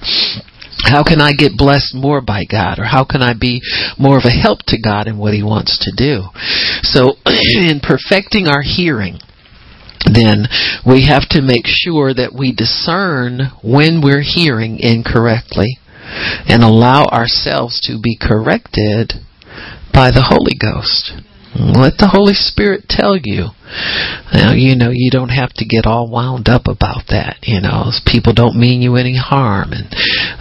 [0.83, 2.79] how can I get blessed more by God?
[2.79, 3.61] Or how can I be
[3.97, 6.23] more of a help to God in what He wants to do?
[6.83, 9.19] So, in perfecting our hearing,
[10.15, 10.47] then
[10.85, 15.77] we have to make sure that we discern when we're hearing incorrectly
[16.47, 19.13] and allow ourselves to be corrected
[19.93, 21.13] by the Holy Ghost.
[21.53, 23.53] Let the Holy Spirit tell you.
[24.33, 27.37] Now, you know, you don't have to get all wound up about that.
[27.45, 29.85] You know, people don't mean you any harm, and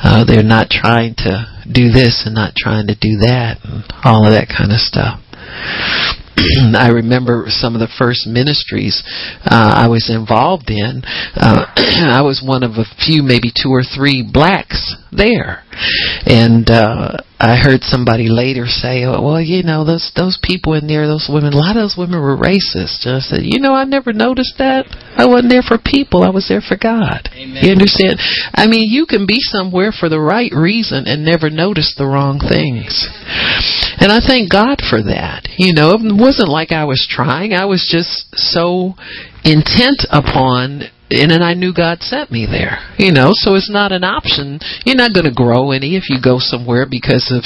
[0.00, 4.24] uh, they're not trying to do this and not trying to do that, and all
[4.24, 5.20] of that kind of stuff.
[6.76, 9.02] I remember some of the first ministries
[9.44, 11.02] uh, I was involved in.
[11.34, 15.64] Uh, I was one of a few, maybe two or three blacks there,
[16.26, 20.86] and uh, I heard somebody later say, oh, "Well, you know, those those people in
[20.86, 23.74] there, those women, a lot of those women were racist." And I said, "You know,
[23.74, 24.86] I never noticed that.
[25.16, 26.22] I wasn't there for people.
[26.22, 27.64] I was there for God." Amen.
[27.64, 28.20] You understand?
[28.54, 32.38] I mean, you can be somewhere for the right reason and never notice the wrong
[32.38, 33.08] things.
[33.98, 35.48] And I thank God for that.
[35.58, 37.52] You know, it wasn't like I was trying.
[37.52, 38.94] I was just so
[39.44, 42.78] intent upon and I knew God sent me there.
[42.98, 44.58] You know, so it's not an option.
[44.84, 47.44] You're not going to grow any if you go somewhere because of,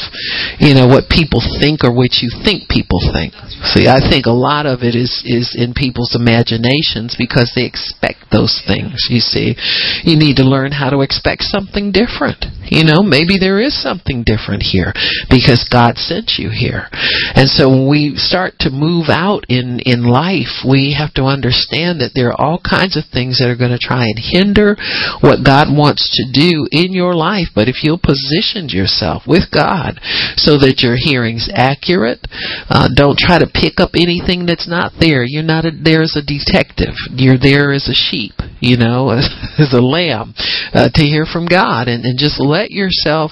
[0.59, 3.35] you know, what people think or what you think people think.
[3.75, 8.31] See, I think a lot of it is is in people's imaginations because they expect
[8.31, 9.09] those things.
[9.11, 9.57] You see,
[10.05, 12.45] you need to learn how to expect something different.
[12.69, 14.93] You know, maybe there is something different here
[15.31, 16.89] because God sent you here.
[17.35, 22.01] And so when we start to move out in in life, we have to understand
[22.01, 24.77] that there are all kinds of things that are are going to try and hinder
[25.25, 27.49] what God wants to do in your life.
[27.55, 29.97] But if you'll position yourself with God
[30.37, 32.21] so that your hearing's accurate,
[32.69, 35.25] uh, don't try to pick up anything that's not there.
[35.25, 36.93] You're not a, there as a detective.
[37.15, 39.11] You're there as a sheep, you know,
[39.59, 40.35] as a lamb
[40.75, 43.31] uh, to hear from God, and, and just let yourself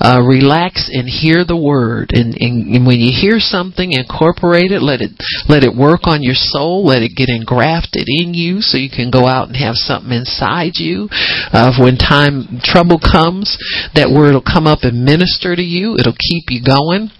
[0.00, 2.12] uh, relax and hear the word.
[2.14, 4.80] And, and, and when you hear something, incorporate it.
[4.80, 5.12] Let it
[5.48, 6.86] let it work on your soul.
[6.86, 10.76] Let it get engrafted in you, so you can go out and have something inside
[10.76, 11.08] you
[11.52, 13.58] of uh, when time trouble comes
[13.94, 15.96] that word will come up and minister to you.
[15.98, 17.10] It'll keep you going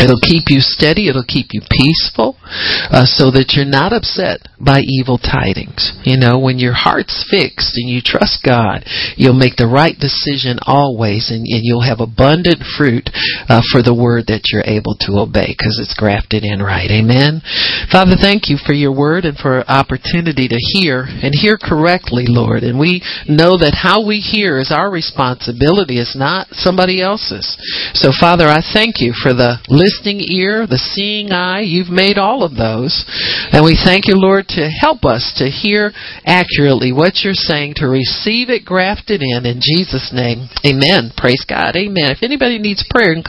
[0.00, 1.08] It'll keep you steady.
[1.08, 2.36] It'll keep you peaceful,
[2.90, 5.94] uh, so that you're not upset by evil tidings.
[6.02, 8.82] You know, when your heart's fixed and you trust God,
[9.16, 13.06] you'll make the right decision always, and, and you'll have abundant fruit
[13.48, 16.90] uh, for the word that you're able to obey because it's grafted in right.
[16.90, 17.38] Amen.
[17.90, 22.66] Father, thank you for your word and for opportunity to hear and hear correctly, Lord.
[22.66, 26.02] And we know that how we hear is our responsibility.
[26.02, 27.56] It's not somebody else's.
[27.94, 31.60] So, Father, I thank you for the listening ear, the seeing eye.
[31.60, 33.04] You've made all of those.
[33.52, 35.92] And we thank you, Lord, to help us to hear
[36.24, 39.44] accurately what you're saying, to receive it grafted in.
[39.44, 41.12] In Jesus' name, amen.
[41.16, 41.76] Praise God.
[41.76, 42.16] Amen.
[42.16, 43.24] If anybody needs prayer, come